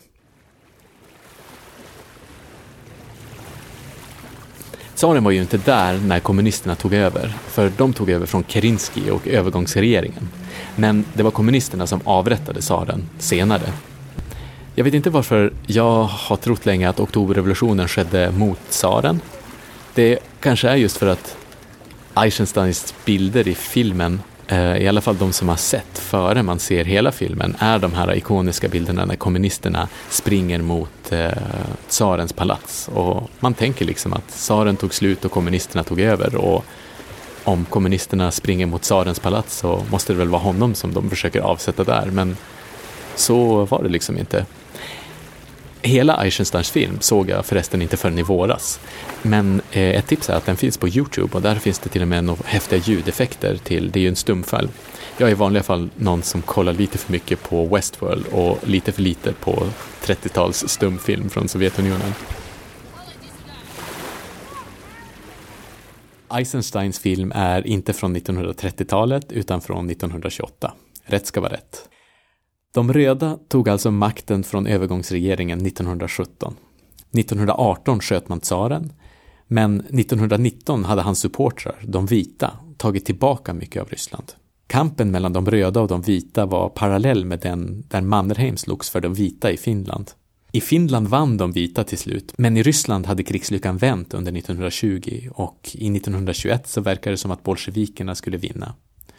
Tsaren 4.96 5.24
var 5.24 5.32
ju 5.32 5.42
inte 5.42 5.58
där 5.58 6.00
när 6.00 6.20
kommunisterna 6.20 6.76
tog 6.76 6.94
över, 6.94 7.28
för 7.28 7.72
de 7.78 7.94
tog 7.94 8.10
över 8.10 8.26
från 8.26 8.44
Kerensky 8.44 9.10
och 9.10 9.28
övergångsregeringen. 9.28 10.30
Men 10.76 11.06
det 11.14 11.24
var 11.24 11.32
kommunisterna 11.32 11.88
som 11.88 12.02
avrättade 12.04 12.62
tsaren 12.62 13.10
senare. 13.20 13.74
Jag 14.76 14.84
vet 14.84 14.94
inte 14.94 15.10
varför 15.10 15.54
jag 15.68 16.04
har 16.04 16.36
trott 16.36 16.66
länge 16.66 16.90
att 16.90 17.00
oktoberrevolutionen 17.00 17.88
skedde 17.88 18.32
mot 18.32 18.60
tsaren. 18.70 19.22
Det 19.94 20.20
kanske 20.40 20.70
är 20.70 20.76
just 20.76 20.98
för 20.98 21.08
att 21.08 21.38
Eisensteins 22.14 22.94
bilder 23.06 23.48
i 23.48 23.56
filmen 23.56 24.22
eh, 24.48 24.78
i 24.78 24.88
alla 24.88 25.02
fall 25.02 25.18
de 25.18 25.34
som 25.34 25.50
har 25.50 25.56
sett 25.56 25.98
före 25.98 26.44
man 26.44 26.60
ser 26.60 26.86
hela 26.86 27.12
filmen, 27.12 27.56
är 27.60 27.80
de 27.80 27.94
här 27.94 28.16
ikoniska 28.16 28.68
bilderna 28.68 29.06
när 29.06 29.16
kommunisterna 29.16 29.88
springer 30.10 30.62
mot 30.62 31.12
eh, 31.12 31.32
tsarens 31.88 32.34
palats. 32.34 32.90
Och 32.94 33.30
man 33.40 33.54
tänker 33.54 33.86
liksom 33.86 34.14
att 34.14 34.28
tsaren 34.28 34.78
tog 34.78 34.94
slut 34.94 35.26
och 35.26 35.32
kommunisterna 35.32 35.84
tog 35.84 36.00
över. 36.00 36.36
Och 36.36 36.66
om 37.44 37.66
kommunisterna 37.66 38.32
springer 38.32 38.66
mot 38.66 38.82
tsarens 38.82 39.20
palats 39.20 39.58
så 39.58 39.84
måste 39.92 40.14
det 40.14 40.20
väl 40.20 40.30
vara 40.30 40.42
honom 40.42 40.76
som 40.76 40.94
de 40.94 41.10
försöker 41.10 41.42
avsätta 41.42 41.84
där. 41.84 42.06
Men 42.06 42.38
så 43.16 43.66
var 43.66 43.84
det 43.84 43.90
liksom 43.90 44.18
inte. 44.18 44.46
Hela 45.86 46.24
Eisensteins 46.24 46.72
film 46.72 46.98
såg 47.00 47.30
jag 47.30 47.46
förresten 47.46 47.82
inte 47.82 47.98
förrän 47.98 48.20
i 48.20 48.24
våras. 48.24 48.80
Men 49.22 49.62
eh, 49.72 49.90
ett 49.90 50.08
tips 50.08 50.30
är 50.30 50.34
att 50.34 50.46
den 50.46 50.58
finns 50.58 50.78
på 50.78 50.88
Youtube 50.88 51.36
och 51.36 51.42
där 51.42 51.56
finns 51.56 51.80
det 51.80 51.90
till 51.90 52.02
och 52.02 52.08
med 52.08 52.24
några 52.24 52.44
häftiga 52.46 52.80
ljudeffekter 52.80 53.58
till, 53.58 53.92
det 53.92 54.00
är 54.00 54.02
ju 54.02 54.08
en 54.08 54.16
stumfilm. 54.16 54.70
Jag 55.18 55.30
är 55.30 55.32
i 55.32 55.36
vanliga 55.36 55.64
fall 55.64 55.90
någon 55.96 56.24
som 56.24 56.42
kollar 56.42 56.74
lite 56.74 56.98
för 56.98 57.12
mycket 57.12 57.44
på 57.44 57.66
Westworld 57.66 58.26
och 58.32 58.68
lite 58.68 58.92
för 58.92 59.02
lite 59.02 59.34
på 59.34 59.68
30-tals 60.06 60.70
stumfilm 60.70 61.30
från 61.30 61.48
Sovjetunionen. 61.48 62.14
Eisensteins 66.34 67.00
film 67.00 67.32
är 67.36 67.68
inte 67.68 67.94
från 67.94 68.18
1930-talet 68.18 69.32
utan 69.32 69.62
från 69.62 69.90
1928. 69.90 70.74
Rätt 71.06 71.28
ska 71.28 71.42
vara 71.42 71.54
rätt. 71.54 71.90
De 72.74 72.94
röda 72.94 73.40
tog 73.48 73.70
alltså 73.70 73.92
makten 73.92 74.44
från 74.44 74.68
övergångsregeringen 74.68 75.66
1917. 75.66 76.56
1918 77.12 78.00
sköt 78.00 78.30
man 78.30 78.40
tsaren, 78.40 78.94
men 79.48 79.80
1919 79.80 80.86
hade 80.86 81.02
hans 81.02 81.20
supportrar, 81.20 81.82
de 81.88 82.06
vita, 82.06 82.52
tagit 82.78 83.06
tillbaka 83.06 83.54
mycket 83.54 83.82
av 83.82 83.90
Ryssland. 83.90 84.32
Kampen 84.68 85.12
mellan 85.12 85.34
de 85.34 85.46
röda 85.46 85.82
och 85.82 85.88
de 85.88 86.02
vita 86.02 86.46
var 86.46 86.70
parallell 86.70 87.26
med 87.26 87.40
den 87.40 87.84
där 87.88 88.02
Mannerheim 88.02 88.58
slogs 88.58 88.90
för 88.90 89.02
de 89.02 89.14
vita 89.14 89.52
i 89.52 89.58
Finland. 89.58 90.12
I 90.52 90.62
Finland 90.62 91.08
vann 91.08 91.38
de 91.38 91.52
vita 91.52 91.84
till 91.84 91.98
slut, 91.98 92.34
men 92.38 92.58
i 92.58 92.64
Ryssland 92.64 93.06
hade 93.06 93.24
krigslyckan 93.24 93.78
vänt 93.78 94.14
under 94.14 94.38
1920 94.38 95.30
och 95.32 95.70
i 95.74 95.96
1921 95.98 96.68
så 96.68 96.82
verkade 96.82 97.14
det 97.14 97.18
som 97.18 97.32
att 97.32 97.44
bolsjevikerna 97.44 98.16
skulle 98.16 98.38
vinna. 98.38 98.76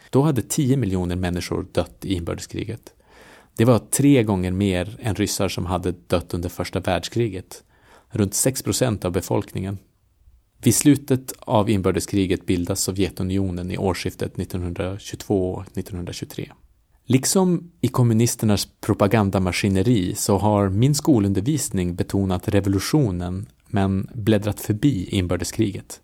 Då 0.09 0.21
hade 0.21 0.41
10 0.41 0.77
miljoner 0.77 1.15
människor 1.15 1.65
dött 1.71 2.05
i 2.05 2.13
inbördeskriget. 2.13 2.94
Det 3.57 3.65
var 3.65 3.79
tre 3.79 4.23
gånger 4.23 4.51
mer 4.51 4.97
än 4.99 5.15
ryssar 5.15 5.49
som 5.49 5.65
hade 5.65 5.91
dött 5.91 6.33
under 6.33 6.49
första 6.49 6.79
världskriget. 6.79 7.63
Runt 8.09 8.33
6 8.33 8.63
procent 8.63 9.05
av 9.05 9.11
befolkningen. 9.11 9.77
Vid 10.63 10.75
slutet 10.75 11.33
av 11.39 11.69
inbördeskriget 11.69 12.45
bildas 12.45 12.81
Sovjetunionen 12.81 13.71
i 13.71 13.77
årsskiftet 13.77 14.35
1922-1923. 14.35 16.51
Liksom 17.05 17.71
i 17.81 17.87
kommunisternas 17.87 18.67
propagandamaskineri 18.81 20.15
så 20.15 20.37
har 20.37 20.69
min 20.69 20.95
skolundervisning 20.95 21.95
betonat 21.95 22.47
revolutionen 22.47 23.45
men 23.67 24.09
bläddrat 24.13 24.59
förbi 24.59 25.09
inbördeskriget. 25.09 26.01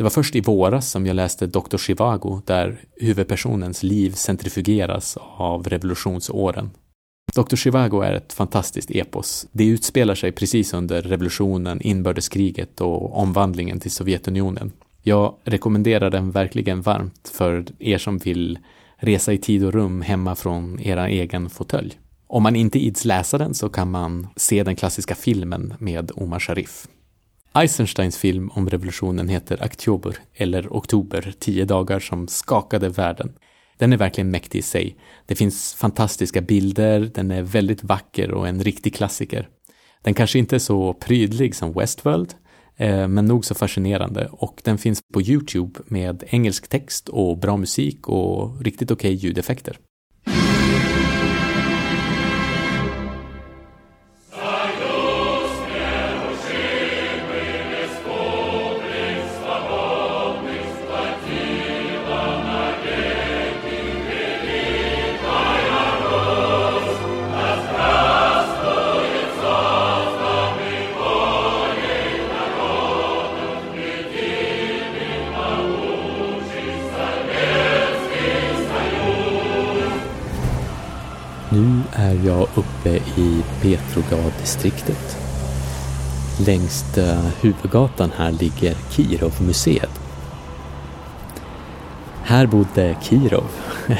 Det 0.00 0.04
var 0.04 0.10
först 0.10 0.36
i 0.36 0.40
våras 0.40 0.90
som 0.90 1.06
jag 1.06 1.16
läste 1.16 1.46
Dr. 1.46 1.76
Chivago 1.76 2.42
där 2.46 2.80
huvudpersonens 2.96 3.82
liv 3.82 4.10
centrifugeras 4.12 5.18
av 5.36 5.68
revolutionsåren. 5.68 6.70
Dr. 7.34 7.56
Chivago 7.56 8.02
är 8.02 8.12
ett 8.12 8.32
fantastiskt 8.32 8.90
epos. 8.90 9.46
Det 9.52 9.66
utspelar 9.66 10.14
sig 10.14 10.32
precis 10.32 10.74
under 10.74 11.02
revolutionen, 11.02 11.80
inbördeskriget 11.80 12.80
och 12.80 13.18
omvandlingen 13.18 13.80
till 13.80 13.90
Sovjetunionen. 13.90 14.72
Jag 15.02 15.34
rekommenderar 15.44 16.10
den 16.10 16.30
verkligen 16.30 16.82
varmt 16.82 17.30
för 17.34 17.64
er 17.78 17.98
som 17.98 18.18
vill 18.18 18.58
resa 18.96 19.32
i 19.32 19.38
tid 19.38 19.64
och 19.64 19.72
rum 19.72 20.02
hemma 20.02 20.34
från 20.34 20.80
era 20.80 21.08
egen 21.08 21.50
fåtölj. 21.50 21.98
Om 22.26 22.42
man 22.42 22.56
inte 22.56 22.78
ids 22.78 23.04
läsa 23.04 23.38
den 23.38 23.54
så 23.54 23.68
kan 23.68 23.90
man 23.90 24.28
se 24.36 24.62
den 24.62 24.76
klassiska 24.76 25.14
filmen 25.14 25.74
med 25.78 26.10
Omar 26.14 26.38
Sharif. 26.38 26.86
Eisensteins 27.54 28.18
film 28.18 28.50
om 28.54 28.70
revolutionen 28.70 29.28
heter 29.28 29.64
Oktober, 29.64 30.16
eller 30.34 30.76
Oktober, 30.76 31.32
tio 31.38 31.64
dagar 31.64 32.00
som 32.00 32.28
skakade 32.28 32.88
världen. 32.88 33.32
Den 33.78 33.92
är 33.92 33.96
verkligen 33.96 34.30
mäktig 34.30 34.58
i 34.58 34.62
sig. 34.62 34.96
Det 35.26 35.34
finns 35.34 35.74
fantastiska 35.74 36.40
bilder, 36.40 37.10
den 37.14 37.30
är 37.30 37.42
väldigt 37.42 37.84
vacker 37.84 38.30
och 38.30 38.48
en 38.48 38.62
riktig 38.62 38.94
klassiker. 38.94 39.48
Den 40.02 40.14
kanske 40.14 40.38
inte 40.38 40.56
är 40.56 40.58
så 40.58 40.92
prydlig 40.92 41.54
som 41.54 41.72
Westworld, 41.72 42.34
eh, 42.76 43.08
men 43.08 43.24
nog 43.24 43.44
så 43.44 43.54
fascinerande 43.54 44.28
och 44.32 44.60
den 44.64 44.78
finns 44.78 45.00
på 45.14 45.22
Youtube 45.22 45.80
med 45.86 46.24
engelsk 46.26 46.68
text 46.68 47.08
och 47.08 47.38
bra 47.38 47.56
musik 47.56 48.08
och 48.08 48.60
riktigt 48.60 48.90
okej 48.90 49.14
okay 49.14 49.28
ljudeffekter. 49.28 49.78
I 83.16 83.42
Petrograd-distriktet. 83.62 85.16
Längs 86.46 86.98
huvudgatan 87.40 88.10
här 88.16 88.32
ligger 88.32 88.76
Kirov-museet. 88.90 90.00
Här 92.22 92.46
bodde 92.46 92.96
Kirov. 93.02 93.50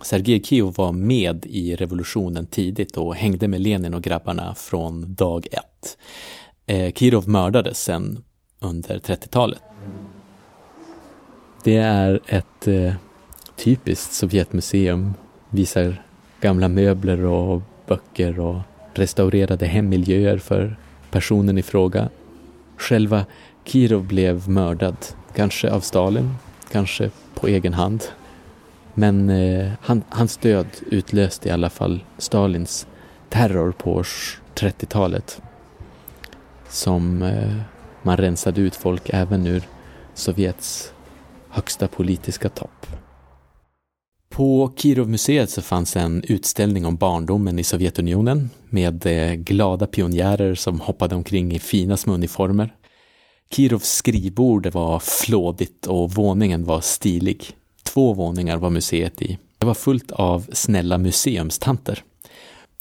Sergej 0.00 0.42
Kirov 0.42 0.74
var 0.76 0.92
med 0.92 1.46
i 1.46 1.76
revolutionen 1.76 2.46
tidigt 2.46 2.96
och 2.96 3.14
hängde 3.14 3.48
med 3.48 3.60
Lenin 3.60 3.94
och 3.94 4.02
grabbarna 4.02 4.54
från 4.54 5.14
dag 5.14 5.46
ett. 5.52 5.98
Eh, 6.66 6.92
Kirov 6.92 7.28
mördades 7.28 7.82
sen 7.82 8.24
under 8.60 8.98
30-talet. 8.98 9.62
Det 11.64 11.76
är 11.76 12.20
ett 12.26 12.68
eh, 12.68 12.94
typiskt 13.56 14.12
Sovjetmuseum 14.12 15.14
visar 15.50 16.02
gamla 16.40 16.68
möbler 16.68 17.24
och 17.24 17.62
böcker 17.86 18.40
och 18.40 18.58
restaurerade 18.94 19.66
hemmiljöer 19.66 20.38
för 20.38 20.76
personen 21.10 21.58
i 21.58 21.62
fråga. 21.62 22.08
Själva 22.76 23.24
Kirov 23.64 24.06
blev 24.06 24.48
mördad, 24.48 24.96
kanske 25.34 25.70
av 25.70 25.80
Stalin, 25.80 26.34
kanske 26.72 27.10
på 27.34 27.46
egen 27.48 27.74
hand. 27.74 28.04
Men 28.94 29.30
eh, 29.30 29.72
han, 29.80 30.02
hans 30.08 30.36
död 30.36 30.66
utlöste 30.86 31.48
i 31.48 31.52
alla 31.52 31.70
fall 31.70 32.04
Stalins 32.18 32.86
terror 33.28 33.72
på 33.72 34.02
30-talet. 34.54 35.42
Som 36.68 37.22
eh, 37.22 37.56
man 38.02 38.16
rensade 38.16 38.60
ut 38.60 38.76
folk 38.76 39.10
även 39.12 39.46
ur 39.46 39.62
Sovjets 40.14 40.92
högsta 41.48 41.88
politiska 41.88 42.48
topp. 42.48 42.86
På 44.30 44.72
Kirovmuseet 44.76 45.50
så 45.50 45.62
fanns 45.62 45.96
en 45.96 46.24
utställning 46.28 46.86
om 46.86 46.96
barndomen 46.96 47.58
i 47.58 47.64
Sovjetunionen 47.64 48.50
med 48.68 49.06
eh, 49.06 49.34
glada 49.34 49.86
pionjärer 49.86 50.54
som 50.54 50.80
hoppade 50.80 51.14
omkring 51.14 51.52
i 51.52 51.58
fina 51.58 51.96
små 51.96 52.14
uniformer. 52.14 52.74
Kirovs 53.50 53.88
skrivbord 53.88 54.66
var 54.66 54.98
flådigt 54.98 55.86
och 55.86 56.10
våningen 56.10 56.64
var 56.64 56.80
stilig. 56.80 57.44
Två 57.82 58.12
våningar 58.12 58.56
var 58.56 58.70
museet 58.70 59.22
i. 59.22 59.38
Det 59.58 59.66
var 59.66 59.74
fullt 59.74 60.12
av 60.12 60.46
snälla 60.52 60.98
museumstanter. 60.98 62.02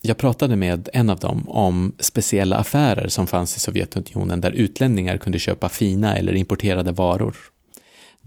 Jag 0.01 0.17
pratade 0.17 0.55
med 0.55 0.89
en 0.93 1.09
av 1.09 1.19
dem 1.19 1.49
om 1.49 1.93
speciella 1.99 2.55
affärer 2.57 3.07
som 3.07 3.27
fanns 3.27 3.57
i 3.57 3.59
Sovjetunionen 3.59 4.41
där 4.41 4.51
utlänningar 4.51 5.17
kunde 5.17 5.39
köpa 5.39 5.69
fina 5.69 6.15
eller 6.15 6.33
importerade 6.33 6.91
varor. 6.91 7.35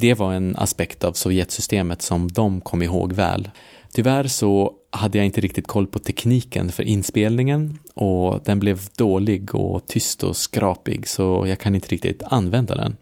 Det 0.02 0.14
var 0.14 0.32
en 0.32 0.56
aspekt 0.56 1.04
av 1.04 1.12
Sovjetsystemet 1.12 2.02
som 2.02 2.28
de 2.28 2.60
kom 2.60 2.82
ihåg 2.82 3.12
väl. 3.12 3.50
Tyvärr 3.92 4.26
så 4.26 4.72
hade 4.90 5.18
jag 5.18 5.26
inte 5.26 5.40
riktigt 5.40 5.66
koll 5.66 5.86
på 5.86 5.98
tekniken 5.98 6.72
för 6.72 6.82
inspelningen 6.82 7.78
och 7.94 8.40
den 8.44 8.60
blev 8.60 8.80
dålig 8.96 9.54
och 9.54 9.86
tyst 9.86 10.22
och 10.22 10.36
skrapig 10.36 11.08
så 11.08 11.44
jag 11.48 11.58
kan 11.58 11.74
inte 11.74 11.88
riktigt 11.88 12.22
använda 12.26 12.74
den. 12.74 12.96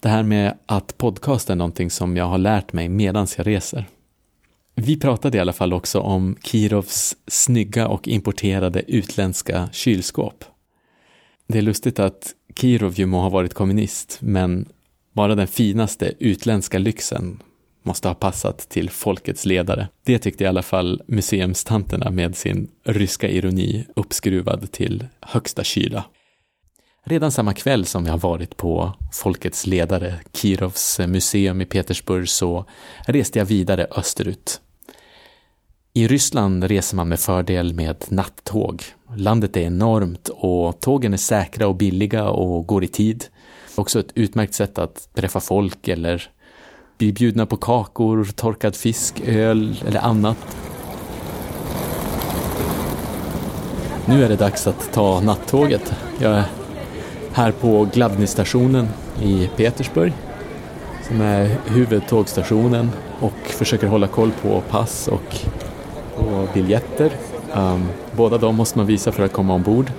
Det 0.00 0.08
här 0.08 0.22
med 0.22 0.58
att 0.66 0.98
podcasta 0.98 1.52
är 1.52 1.56
någonting 1.56 1.90
som 1.90 2.16
jag 2.16 2.24
har 2.24 2.38
lärt 2.38 2.72
mig 2.72 2.88
medans 2.88 3.38
jag 3.38 3.46
reser. 3.46 3.88
Vi 4.74 5.00
pratade 5.00 5.38
i 5.38 5.40
alla 5.40 5.52
fall 5.52 5.72
också 5.72 6.00
om 6.00 6.36
Kirovs 6.44 7.16
snygga 7.26 7.88
och 7.88 8.08
importerade 8.08 8.82
utländska 8.86 9.68
kylskåp. 9.72 10.44
Det 11.46 11.58
är 11.58 11.62
lustigt 11.62 11.98
att 11.98 12.34
Kirov 12.56 12.94
ju 12.94 13.06
må 13.06 13.20
ha 13.20 13.28
varit 13.28 13.54
kommunist, 13.54 14.18
men 14.20 14.68
bara 15.12 15.34
den 15.34 15.46
finaste 15.46 16.12
utländska 16.18 16.78
lyxen 16.78 17.42
måste 17.82 18.08
ha 18.08 18.14
passat 18.14 18.58
till 18.58 18.90
folkets 18.90 19.46
ledare. 19.46 19.88
Det 20.04 20.18
tyckte 20.18 20.44
i 20.44 20.46
alla 20.46 20.62
fall 20.62 21.02
museumstanterna 21.06 22.10
med 22.10 22.36
sin 22.36 22.68
ryska 22.84 23.28
ironi 23.28 23.86
uppskruvad 23.96 24.72
till 24.72 25.06
högsta 25.20 25.64
kyla. 25.64 26.04
Redan 27.04 27.32
samma 27.32 27.54
kväll 27.54 27.84
som 27.84 28.06
jag 28.06 28.18
varit 28.18 28.56
på 28.56 28.92
folkets 29.12 29.66
ledare, 29.66 30.14
Kirovs 30.32 30.98
museum 30.98 31.60
i 31.60 31.64
Petersburg, 31.64 32.28
så 32.28 32.64
reste 33.06 33.38
jag 33.38 33.46
vidare 33.46 33.86
österut. 33.90 34.60
I 35.94 36.08
Ryssland 36.08 36.64
reser 36.64 36.96
man 36.96 37.08
med 37.08 37.20
fördel 37.20 37.74
med 37.74 38.04
nattåg. 38.08 38.82
Landet 39.16 39.56
är 39.56 39.60
enormt 39.60 40.28
och 40.28 40.80
tågen 40.80 41.12
är 41.12 41.16
säkra 41.16 41.68
och 41.68 41.76
billiga 41.76 42.24
och 42.24 42.66
går 42.66 42.84
i 42.84 42.88
tid. 42.88 43.24
Också 43.74 44.00
ett 44.00 44.12
utmärkt 44.14 44.54
sätt 44.54 44.78
att 44.78 45.08
träffa 45.14 45.40
folk 45.40 45.88
eller 45.88 46.30
bli 46.98 47.12
bjudna 47.12 47.46
på 47.46 47.56
kakor, 47.56 48.28
torkad 48.36 48.76
fisk, 48.76 49.22
öl 49.26 49.82
eller 49.86 50.00
annat. 50.00 50.56
Nu 54.06 54.24
är 54.24 54.28
det 54.28 54.36
dags 54.36 54.66
att 54.66 54.92
ta 54.92 55.20
nattåget. 55.20 55.94
Jag 56.18 56.32
är 56.32 56.44
här 57.32 57.52
på 57.52 57.88
Gladnystationen 57.92 58.88
i 59.22 59.50
Petersburg 59.56 60.12
som 61.12 61.20
är 61.20 61.56
huvudtågstationen 61.66 62.90
och 63.20 63.38
försöker 63.46 63.86
hålla 63.86 64.06
koll 64.06 64.30
på 64.42 64.60
pass 64.60 65.08
och 65.08 65.36
på 66.16 66.48
biljetter. 66.54 67.12
Um, 67.54 67.88
båda 68.16 68.38
de 68.38 68.56
måste 68.56 68.78
man 68.78 68.86
visa 68.86 69.12
för 69.12 69.24
att 69.24 69.32
komma 69.32 69.54
ombord. 69.54 69.92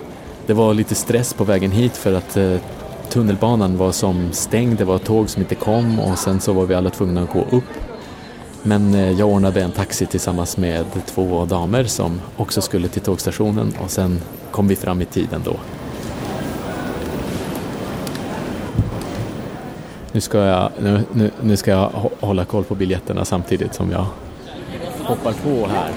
Det 0.45 0.53
var 0.53 0.73
lite 0.73 0.95
stress 0.95 1.33
på 1.33 1.43
vägen 1.43 1.71
hit 1.71 1.97
för 1.97 2.13
att 2.13 2.37
uh, 2.37 2.57
tunnelbanan 3.13 3.77
var 3.77 3.91
som 3.91 4.31
stängd, 4.31 4.77
det 4.77 4.85
var 4.85 4.97
tåg 4.97 5.29
som 5.29 5.41
inte 5.41 5.55
kom 5.55 5.99
och 5.99 6.17
sen 6.17 6.39
så 6.39 6.53
var 6.53 6.65
vi 6.65 6.75
alla 6.75 6.89
tvungna 6.89 7.23
att 7.23 7.33
gå 7.33 7.45
upp. 7.51 7.63
Men 8.63 8.95
eh, 8.95 9.11
jag 9.11 9.29
ordnade 9.29 9.61
en 9.61 9.71
taxi 9.71 10.05
tillsammans 10.05 10.57
med 10.57 10.85
två 11.05 11.45
damer 11.45 11.83
som 11.83 12.21
också 12.37 12.61
skulle 12.61 12.87
till 12.87 13.01
tågstationen 13.01 13.73
och 13.83 13.91
sen 13.91 14.21
kom 14.51 14.67
vi 14.67 14.75
fram 14.75 15.01
i 15.01 15.05
tiden 15.05 15.41
då. 15.45 15.55
Nu 20.11 20.21
ska 20.21 20.37
jag, 20.37 20.71
nu, 20.79 21.03
nu, 21.13 21.31
nu 21.41 21.57
ska 21.57 21.71
jag 21.71 21.89
hålla 22.19 22.45
koll 22.45 22.63
på 22.63 22.75
biljetterna 22.75 23.25
samtidigt 23.25 23.73
som 23.73 23.91
jag 23.91 24.05
hoppar 25.03 25.33
på 25.33 25.67
här. 25.67 25.91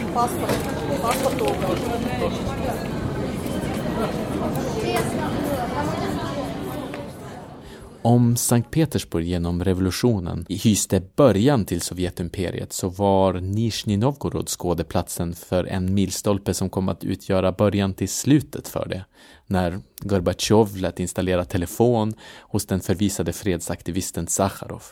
Om 8.06 8.36
Sankt 8.36 8.70
Petersburg 8.70 9.26
genom 9.26 9.64
revolutionen 9.64 10.46
hyste 10.48 11.02
början 11.16 11.64
till 11.64 11.80
Sovjetimperiet 11.80 12.72
så 12.72 12.88
var 12.88 13.34
Nizjnij 13.34 13.96
Novgorod 13.96 14.48
skådeplatsen 14.48 15.34
för 15.34 15.64
en 15.64 15.94
milstolpe 15.94 16.54
som 16.54 16.70
kom 16.70 16.88
att 16.88 17.04
utgöra 17.04 17.52
början 17.52 17.94
till 17.94 18.08
slutet 18.08 18.68
för 18.68 18.88
det, 18.88 19.04
när 19.46 19.80
Gorbatjov 20.00 20.76
lät 20.76 21.00
installera 21.00 21.44
telefon 21.44 22.14
hos 22.40 22.66
den 22.66 22.80
förvisade 22.80 23.32
fredsaktivisten 23.32 24.26
Sacharov. 24.26 24.82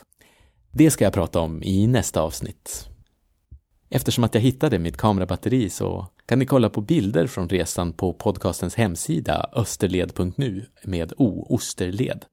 Det 0.71 0.91
ska 0.91 1.03
jag 1.03 1.13
prata 1.13 1.39
om 1.39 1.63
i 1.63 1.87
nästa 1.87 2.21
avsnitt. 2.21 2.87
Eftersom 3.89 4.23
att 4.23 4.33
jag 4.33 4.41
hittade 4.41 4.79
mitt 4.79 4.97
kamerabatteri 4.97 5.69
så 5.69 6.07
kan 6.25 6.39
ni 6.39 6.45
kolla 6.45 6.69
på 6.69 6.81
bilder 6.81 7.27
från 7.27 7.49
resan 7.49 7.93
på 7.93 8.13
podcastens 8.13 8.75
hemsida 8.75 9.49
österled.nu 9.53 10.65
med 10.83 11.13
O, 11.17 11.45
Osterled. 11.49 12.25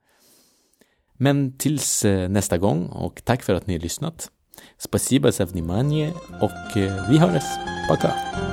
Men 1.22 1.58
tills 1.58 2.06
eh, 2.06 2.30
nästa 2.30 2.58
gång 2.58 2.86
och 2.86 3.22
tack 3.26 3.44
för 3.44 3.54
att 3.54 3.68
ni 3.68 3.74
har 3.74 3.80
lyssnat. 3.82 4.32
Spasiba 4.78 5.32
za 5.32 5.46
внимание 5.46 6.14
och 6.42 6.78
eh, 6.78 7.10
vi 7.10 7.18
hörs. 7.18 7.44
Пока! 7.90 8.51